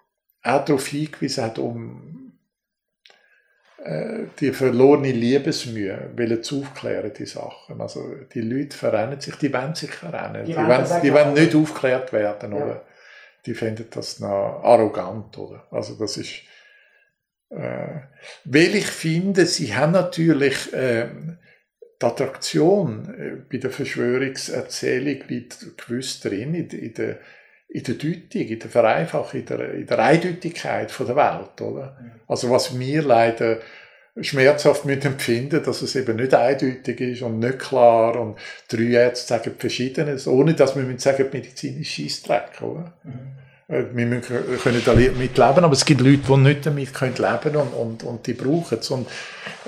[0.43, 2.22] auch darauf hingewiesen hat, um
[4.39, 7.81] die verlorene Liebesmühe wollen zu aufklären, die Sachen.
[7.81, 10.45] Also die Leute verrennen sich, die wollen sich verrennen.
[10.45, 12.63] Die, die, wollen, die wollen nicht aufgeklärt werden, ja.
[12.63, 12.85] oder?
[13.45, 15.67] Die finden das noch arrogant, oder?
[15.69, 16.43] Also das ist,
[17.49, 17.99] äh,
[18.45, 21.09] weil ich finde, sie haben natürlich, äh,
[22.01, 27.19] die Attraktion äh, bei der Verschwörungserzählung liegt gewiss drin, in, in der
[27.73, 31.97] in der Deutung, in der Vereinfachung, in der, in der Eindeutigkeit von der Welt, oder?
[32.27, 33.57] Also was wir leider
[34.21, 39.27] schmerzhaft mit empfinden, dass es eben nicht eindeutig ist und nicht klar und drei Ärzte
[39.27, 42.93] sagen Verschiedenes, ohne dass wir sagen, medizinisch Scheissdreck, oder?
[43.03, 43.73] Mhm.
[43.73, 47.55] Äh, wir müssen, können damit leben, aber es gibt Leute, die nicht damit können leben
[47.55, 48.91] und, und, und die brauchen es.
[48.91, 49.09] Und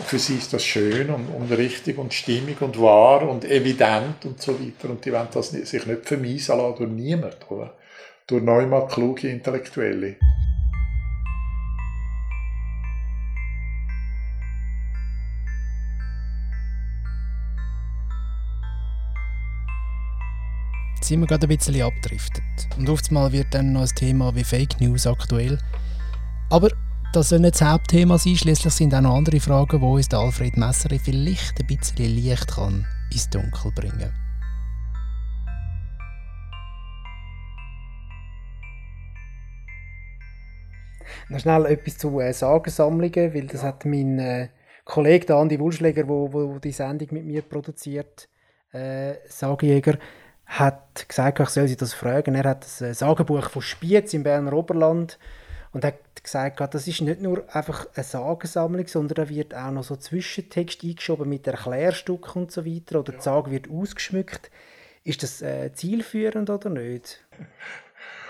[0.05, 4.39] für sie ist das schön und, und richtig und stimmig und wahr und evident und
[4.39, 4.91] so weiter.
[4.91, 7.73] Und die wollen das sich nicht vermiesen lassen durch niemand, oder?
[8.27, 10.15] Durch neunmal kluge Intellektuelle.
[20.95, 22.43] Jetzt sind wir gerade ein bisschen abgedriftet.
[22.77, 25.59] Und oftmals wird dann noch ein Thema wie Fake News aktuell.
[26.49, 26.69] Aber
[27.13, 28.35] das soll nicht das Hauptthema sein.
[28.35, 32.87] Schließlich sind auch noch andere Fragen, wo uns Alfred Messeri vielleicht ein bisschen Licht kann
[33.11, 34.24] ins Dunkel bringen kann.
[41.29, 43.69] Noch schnell etwas zu äh, Sagensammlungen, weil das ja.
[43.69, 44.49] hat mein äh,
[44.83, 48.29] Kollege Andi Wulschläger, wo, wo die Sendung mit mir produziert,
[48.71, 49.97] äh, Sagenjäger,
[50.45, 52.35] hat gesagt, ich soll sie das fragen.
[52.35, 55.17] Er hat das äh, Sagenbuch von Spiez im Berner Oberland
[55.71, 59.83] und hat gesagt, das ist nicht nur einfach eine Sagensammlung, sondern da wird auch noch
[59.83, 64.51] so Zwischentext eingeschoben mit Erklärstücken und so weiter oder die Sage wird ausgeschmückt.
[65.03, 67.25] Ist das äh, zielführend oder nicht?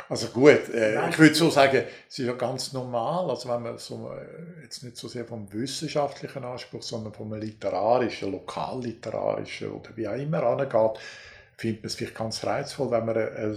[0.08, 3.78] Also gut, äh, ich würde so sagen, es ist ja ganz normal, also wenn man
[3.80, 10.08] so, äh, jetzt nicht so sehr vom wissenschaftlichen Anspruch, sondern vom literarischen, lokalliterarischen oder wie
[10.08, 11.00] auch immer angeht,
[11.58, 13.56] findet man es vielleicht ganz reizvoll, wenn man, äh,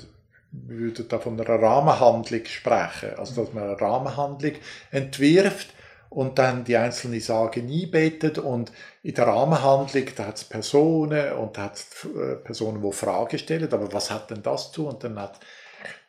[0.50, 4.52] wir würden da von einer Rahmenhandlung sprechen, also dass man eine Rahmenhandlung
[4.90, 5.68] entwirft
[6.08, 8.72] und dann die einzelnen Sagen einbettet und
[9.02, 13.38] in der Rahmenhandlung, da hat es Personen und da hat es äh, Personen, die Fragen
[13.38, 14.88] stellen, aber was hat denn das zu?
[14.88, 15.38] Und dann hat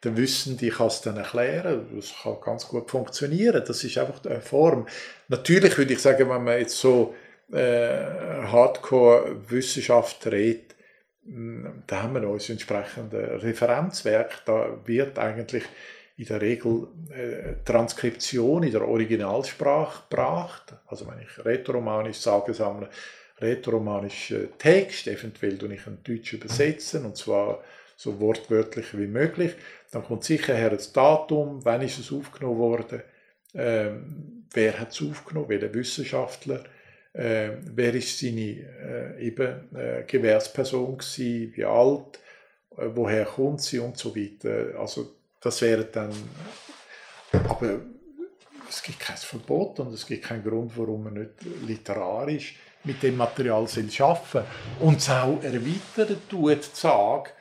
[0.02, 1.88] dann wissen die kann es dann erklären.
[1.96, 3.64] Das kann ganz gut funktionieren.
[3.66, 4.88] Das ist einfach eine Form.
[5.28, 7.16] Natürlich würde ich sagen, wenn man jetzt so
[7.52, 8.06] äh,
[8.46, 10.76] Hardcore-Wissenschaft redet,
[11.26, 14.44] hm, da haben wir uns entsprechende Referenzwerk.
[14.46, 15.64] Da wird eigentlich
[16.18, 20.74] in der Regel äh, Transkription in der Originalsprache gebracht.
[20.88, 22.90] Also wenn ich rätoromanisch sage, sammle,
[23.42, 27.64] rätoromanisch Text, eventuell tue ich einen Deutsch übersetzen, und zwar
[28.00, 29.56] so wortwörtlich wie möglich.
[29.92, 33.04] Dann kommt sicher her das Datum, wann ist es aufgenommen worden,
[33.54, 36.64] ähm, wer hat es aufgenommen, welcher Wissenschaftler,
[37.12, 42.20] äh, wer ist seine äh, eben, äh, Gewährsperson gewesen, wie alt,
[42.78, 44.80] äh, woher kommt sie und so weiter.
[44.80, 46.14] Also das wäre dann,
[47.34, 47.82] aber
[48.70, 51.32] es gibt kein Verbot und es gibt keinen Grund, warum man nicht
[51.68, 54.46] literarisch mit dem Material arbeiten soll.
[54.80, 57.32] Und es auch erweitern tut, die Sage,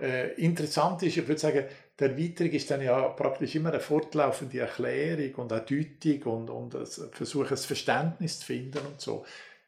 [0.00, 1.64] äh, interessant ist, ich würde sagen,
[1.98, 6.74] die Erweiterung ist dann ja praktisch immer eine fortlaufende Erklärung und eine Deutung und, und
[6.74, 9.24] ein Versuch, ein Verständnis zu finden und so.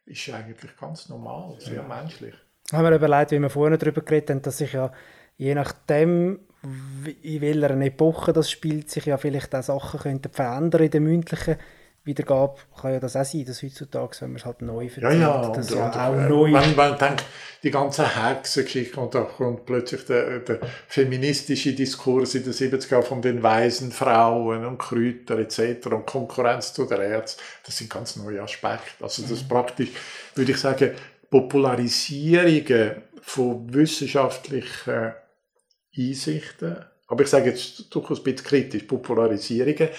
[0.06, 1.82] Ist eigentlich ganz normal, sehr ja.
[1.82, 2.34] menschlich.
[2.72, 4.92] Haben wir überlegt, wie wir vorhin darüber geredet haben, dass sich ja
[5.36, 6.40] je nachdem,
[7.22, 11.56] in welcher Epoche das spielt, sich ja vielleicht auch Sachen könnten verändern in der mündlichen
[12.04, 15.12] Wiedergabe kann ja das auch sein, dass heutzutage, wenn man es halt neu erzählt, ja,
[15.12, 16.52] ja, das und, ja und, auch äh, neu...
[16.52, 17.24] Wenn man denkt,
[17.62, 23.22] die ganze Hexengeschichte und da kommt plötzlich der, der, feministische Diskurs in den 70er von
[23.22, 25.86] den weisen Frauen und Kräuter etc.
[25.86, 29.02] und Konkurrenz zu der Ärzte, das sind ganz neue Aspekte.
[29.02, 29.48] Also das mhm.
[29.48, 29.90] praktisch,
[30.34, 30.90] würde ich sagen,
[31.30, 35.12] Popularisierungen von wissenschaftlichen
[35.96, 39.90] Einsichten, aber ich sage jetzt durchaus ein bisschen kritisch, Popularisierungen,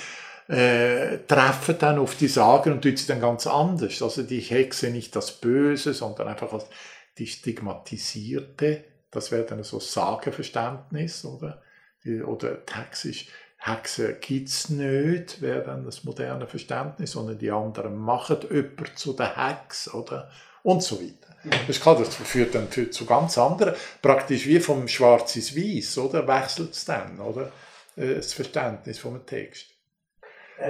[0.48, 4.02] äh, treffen dann auf die Sagen und tun sie dann ganz anders.
[4.02, 6.66] Also die Hexe nicht das Böse, sondern einfach als
[7.18, 8.84] die Stigmatisierte.
[9.12, 11.62] Das wäre dann so Sagenverständnis, oder?
[12.04, 13.14] Die, oder Hexe,
[13.58, 19.38] Hexe gibt's nicht, wäre dann das moderne Verständnis, sondern die anderen machen jemanden zu der
[19.38, 20.30] Hex, oder?
[20.64, 21.36] Und so weiter.
[21.68, 26.28] Das, kann, das führt dann zu ganz anderen, praktisch wie vom Schwarz ins Weiß, oder?
[26.28, 27.52] Wechselt es dann, oder?
[27.96, 29.73] Äh, das Verständnis vom Text.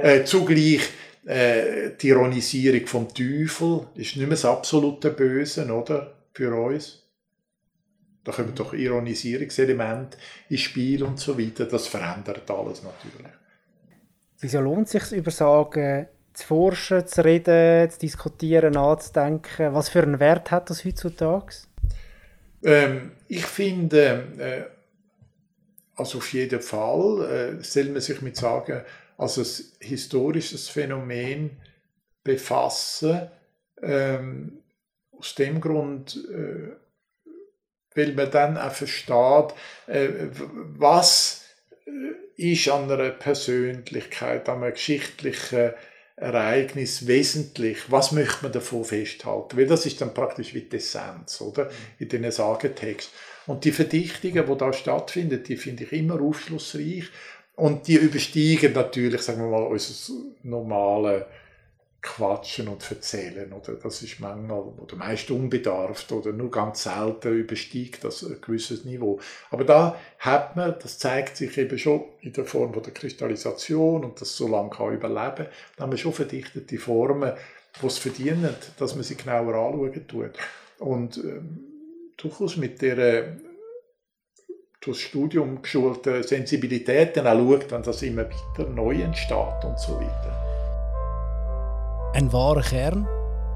[0.02, 0.82] Äh, zugleich
[1.26, 6.14] äh, die Ironisierung vom Teufel ist nicht mehr das absolute Böse, oder?
[6.34, 7.04] Für uns.
[8.24, 10.18] Da kommen doch Ironisierungselemente
[10.50, 11.66] ins Spiel und so weiter.
[11.66, 13.34] Das verändert alles natürlich.
[14.40, 19.74] Wieso lohnt es sich über Sagen zu forschen, zu reden, zu diskutieren, nachzudenken?
[19.74, 21.54] Was für einen Wert hat das heutzutage?
[22.64, 24.64] Ähm, ich finde, äh,
[25.96, 28.82] also auf jeden Fall äh, soll man sich mit Sagen
[29.18, 31.58] also ein historisches Phänomen
[32.24, 33.30] befassen.
[33.82, 34.64] Ähm,
[35.24, 36.76] aus dem Grund, äh,
[37.96, 39.54] weil man dann auch versteht,
[39.88, 41.46] äh, was
[41.86, 45.72] äh, ist an einer Persönlichkeit, an einem geschichtlichen
[46.16, 49.58] Ereignis wesentlich, was möchte man davon festhalten?
[49.58, 51.70] Weil das ist dann praktisch wie die Essenz, oder?
[52.00, 53.12] In den Sagetext.
[53.48, 57.06] Und die Verdichtungen, die da stattfinden, die finde ich immer aufschlussreich.
[57.56, 61.28] Und die übersteigen natürlich, sagen wir mal, unser normale
[62.04, 63.52] Quatschen und Erzählen.
[63.54, 63.76] Oder?
[63.76, 69.20] Das ist manchmal oder meist unbedarft oder nur ganz selten übersteigt das ein gewisses Niveau.
[69.50, 74.20] Aber da hat man, das zeigt sich eben schon in der Form der Kristallisation und
[74.20, 75.48] das so lange kann überleben,
[75.78, 77.32] da haben wir schon verdichtete Formen,
[77.82, 80.32] die es verdienen, dass man sie genauer anschauen tut.
[80.80, 81.64] Und ähm,
[82.18, 83.38] durchaus mit der
[84.86, 90.00] durch das Studium geschulte Sensibilitäten auch schaut, wenn das immer wieder neu entsteht und so
[90.00, 90.34] weiter.
[92.14, 93.08] Ein wahrer Kern.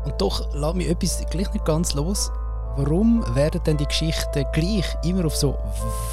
[0.06, 2.32] Und doch lässt mich etwas gleich nicht ganz los.
[2.78, 5.58] Warum werden denn die Geschichten gleich immer auf so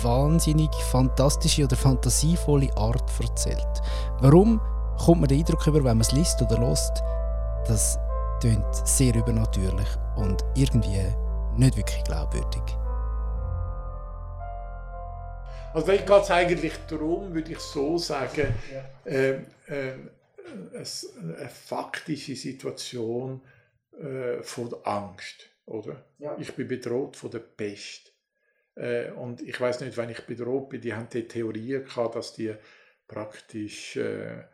[0.02, 3.82] wahnsinnig fantastische oder fantasievolle Art erzählt?
[4.20, 4.60] Warum
[5.04, 7.02] kommt man den Eindruck über, wenn man es liest oder lost,
[7.68, 7.98] das
[8.40, 11.02] klingt sehr übernatürlich und irgendwie
[11.56, 12.62] nicht wirklich glaubwürdig?
[15.74, 19.10] Also vielleicht geht es eigentlich darum, würde ich so sagen, ja.
[19.12, 19.94] äh, äh,
[20.72, 23.40] eine faktische Situation
[24.00, 26.04] äh, von Angst, oder?
[26.18, 26.36] Ja.
[26.38, 28.12] Ich bin bedroht von der Pest.
[28.76, 32.34] Äh, und ich weiß nicht, wenn ich bedroht bin, die haben die Theorie gehabt, dass
[32.34, 32.54] die
[33.08, 34.44] praktisch äh,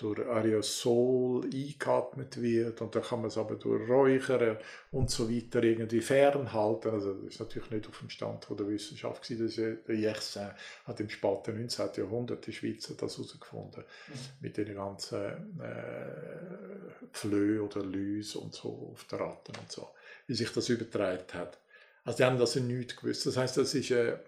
[0.00, 4.56] durch Aerosol eingeatmet wird und dann kann man es aber durch Räuchern
[4.90, 6.90] und so weiter irgendwie fernhalten.
[6.90, 9.78] Also das ist natürlich nicht auf dem Stand der Wissenschaft gewesen.
[9.86, 10.50] Der Yersin
[10.84, 11.90] hat im späten 19.
[11.96, 14.14] Jahrhundert die Schweizer das herausgefunden mhm.
[14.40, 19.88] mit den ganzen äh, Flöhe oder Lüs und so auf der Ratten und so,
[20.26, 21.58] wie sich das übertragen hat.
[22.04, 23.26] Also die haben das nicht gewusst.
[23.26, 24.20] Das heißt, das ist eine,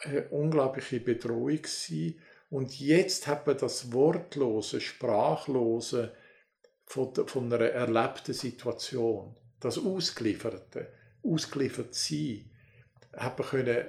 [0.00, 2.20] eine unglaubliche Bedrohung gewesen
[2.52, 6.14] und jetzt hat man das Wortlose, Sprachlose
[6.84, 10.92] von, von einer erlebten Situation, das Ausgelieferte,
[11.22, 12.50] ausgeliefert sein,
[13.16, 13.86] hat man können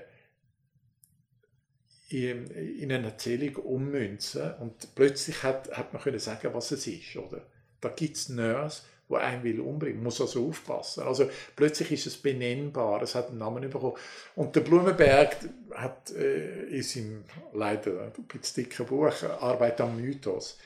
[2.07, 7.17] in, in eine Erzählung ummünzen und plötzlich hat, hat man können sagen, was es ist.
[7.17, 7.45] Oder?
[7.81, 8.83] Da gibt es Nurse,
[9.13, 10.03] wo einen will umbringen.
[10.03, 11.03] Muss also aufpassen.
[11.03, 13.93] Also plötzlich ist es benennbar, es hat einen Namen bekommen.
[14.35, 15.37] Und der Blumenberg
[15.73, 20.57] hat äh, in seinem leider ein bisschen dicken Buch Arbeit am Mythos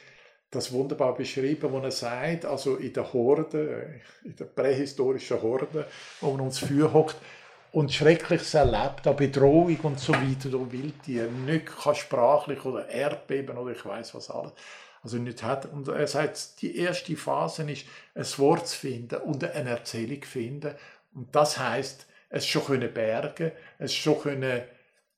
[0.49, 5.85] das wunderbar beschrieben, wo er sagt, also in der Horde, in der prähistorischen Horde,
[6.21, 7.17] wo man uns für hockt
[7.73, 13.73] und Schreckliches erlebt, an Bedrohung und so weiter, da Wildtier, nicht sprachlich oder Erdbeben oder
[13.73, 14.53] ich weiß was alles
[15.03, 15.65] also nicht hat.
[15.65, 17.85] Und er sagt, die erste Phase ist,
[18.15, 20.75] ein Wort zu finden und eine Erzählung zu finden.
[21.13, 24.61] Und das heißt, es schon können bergen, es schon können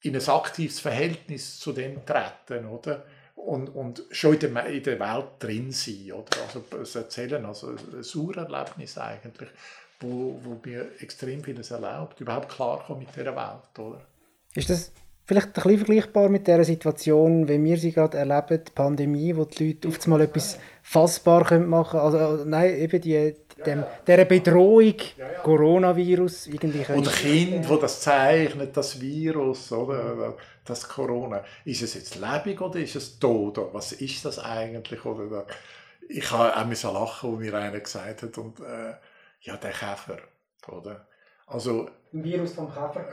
[0.02, 3.06] in ein aktives Verhältnis zu dem treten, oder?
[3.36, 6.42] Und, und schon in der, in der Welt drin sein, oder?
[6.46, 9.50] Also das Erzählen, also ein Sauererlebnis eigentlich,
[10.00, 14.02] wo, wo mir extrem vieles erlaubt, überhaupt klarkommen mit dieser Welt, oder?
[14.54, 14.92] Ist das
[15.30, 19.46] Vielleicht ein bisschen vergleichbar mit der Situation, wie wir sie gerade erleben, die Pandemie, wo
[19.46, 22.04] die Leute auf einmal etwas fassbar machen können.
[22.04, 24.96] Also, nein, eben die, dem, dieser Bedrohung,
[25.44, 26.48] Coronavirus.
[26.48, 30.36] Irgendwie oder Kind, wo das zeichnet, das Virus, oder?
[30.66, 31.44] das Corona.
[31.64, 33.60] Ist es jetzt lebendig oder ist es tot?
[33.72, 35.06] Was ist das eigentlich?
[35.06, 35.46] Oder?
[36.08, 38.96] Ich habe auch lachen, wo mir einer gesagt hat, und, äh,
[39.42, 40.18] ja, der Käfer,
[40.68, 41.08] oder?
[41.46, 43.06] Also, Virus vom Käfer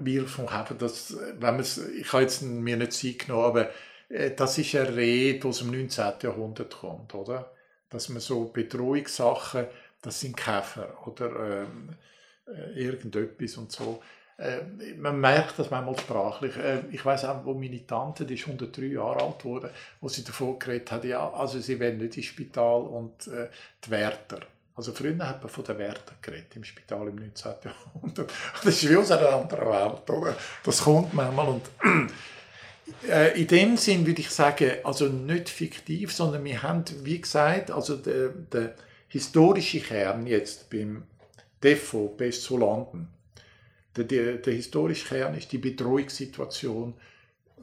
[0.00, 3.70] Virus vom Käfer, das, wenn ich habe jetzt mir nicht Zeit genommen, aber
[4.08, 6.14] äh, das ist eine Rede, die aus dem 19.
[6.22, 7.52] Jahrhundert kommt, oder?
[7.88, 9.66] Dass man so Bedrohungssachen,
[10.02, 11.90] das sind Käfer oder ähm,
[12.46, 14.02] äh, irgendetwas und so.
[14.38, 14.62] Äh,
[14.98, 16.56] man merkt das manchmal sprachlich.
[16.56, 19.70] Äh, ich weiß auch, wo meine Tante, die ist 103 Jahre alt wurde,
[20.00, 23.48] wo sie davon geredet hat, ja, also sie werden nicht ins Spital und äh,
[23.84, 24.40] die Wärter
[24.76, 27.52] also früher hat man von den Werten geredet im Spital im 19.
[27.64, 28.32] Jahrhundert.
[28.62, 30.10] Das ist wie aus einer anderen Welt.
[30.10, 30.36] Oder?
[30.64, 31.48] Das kommt manchmal.
[31.48, 31.62] Und
[33.08, 37.70] äh, in dem Sinn würde ich sagen, also nicht fiktiv, sondern wir haben, wie gesagt,
[37.70, 38.74] also der, der
[39.08, 41.04] historische Kern jetzt beim
[41.62, 43.08] Defo bis zu London.
[43.96, 46.92] Der, der, der, historische Kern ist die Bedrohungssituation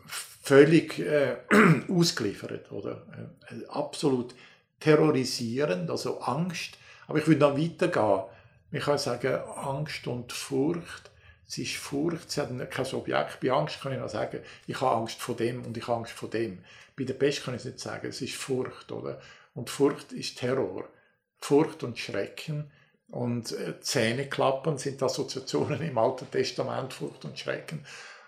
[0.08, 1.38] völlig äh,
[1.88, 3.06] ausgeliefert, oder?
[3.52, 4.34] Äh, absolut
[4.80, 8.24] terrorisierend, also Angst aber ich würde noch weitergehen.
[8.72, 11.12] Man kann sagen, Angst und Furcht.
[11.48, 13.40] Es ist Furcht, sie hat kein Objekt.
[13.42, 16.14] Bei Angst kann ich noch sagen, ich habe Angst vor dem und ich habe Angst
[16.14, 16.60] vor dem.
[16.96, 19.22] Bei der Pest kann ich es nicht sagen, es ist Furcht, oder?
[19.54, 20.88] Und Furcht ist Terror.
[21.40, 22.72] Furcht und Schrecken
[23.10, 27.86] und äh, Zähneklappen sind Assoziationen im Alten Testament, Furcht und Schrecken.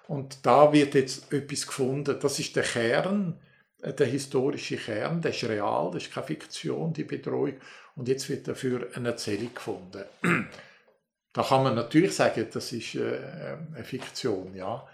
[0.07, 3.39] Und da wird jetzt etwas gefunden, das ist der Kern,
[3.81, 7.53] äh, der historische Kern, der ist real, das ist keine Fiktion, die Bedrohung.
[7.95, 10.03] Und jetzt wird dafür eine Erzählung gefunden.
[11.33, 13.19] Da kann man natürlich sagen, das ist äh,
[13.75, 14.87] eine Fiktion, ja.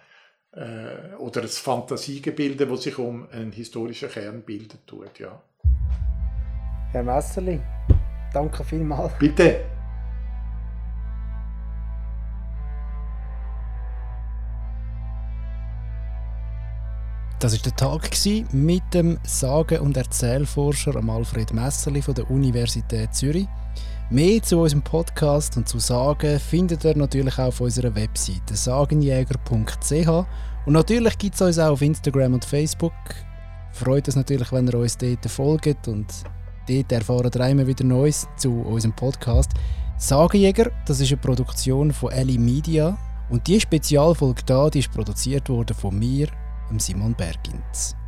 [0.54, 5.40] Äh, oder ein Fantasiegebilde, das sich um einen historischen Kern bildet tut, ja.
[6.94, 7.62] Herr Messerli,
[8.34, 9.14] danke vielmals.
[9.20, 9.81] Bitte.
[17.42, 18.08] Das war der Tag
[18.52, 23.48] mit dem Sagen- und Erzählforscher Alfred Messerli von der Universität Zürich.
[24.12, 30.08] Mehr zu unserem Podcast und zu Sagen findet ihr natürlich auch auf unserer Webseite sagenjäger.ch
[30.68, 32.94] und natürlich gibt es uns auch auf Instagram und Facebook.
[33.72, 36.14] Freut uns natürlich, wenn ihr uns dort folgt und
[36.70, 39.50] dort erfahren ihr immer wieder Neues zu unserem Podcast.
[39.98, 42.96] Sagenjäger, das ist eine Produktion von Ellie Media
[43.32, 46.28] und die Spezialfolge da, die ist produziert worden von mir,
[46.80, 48.01] Simon Bergins.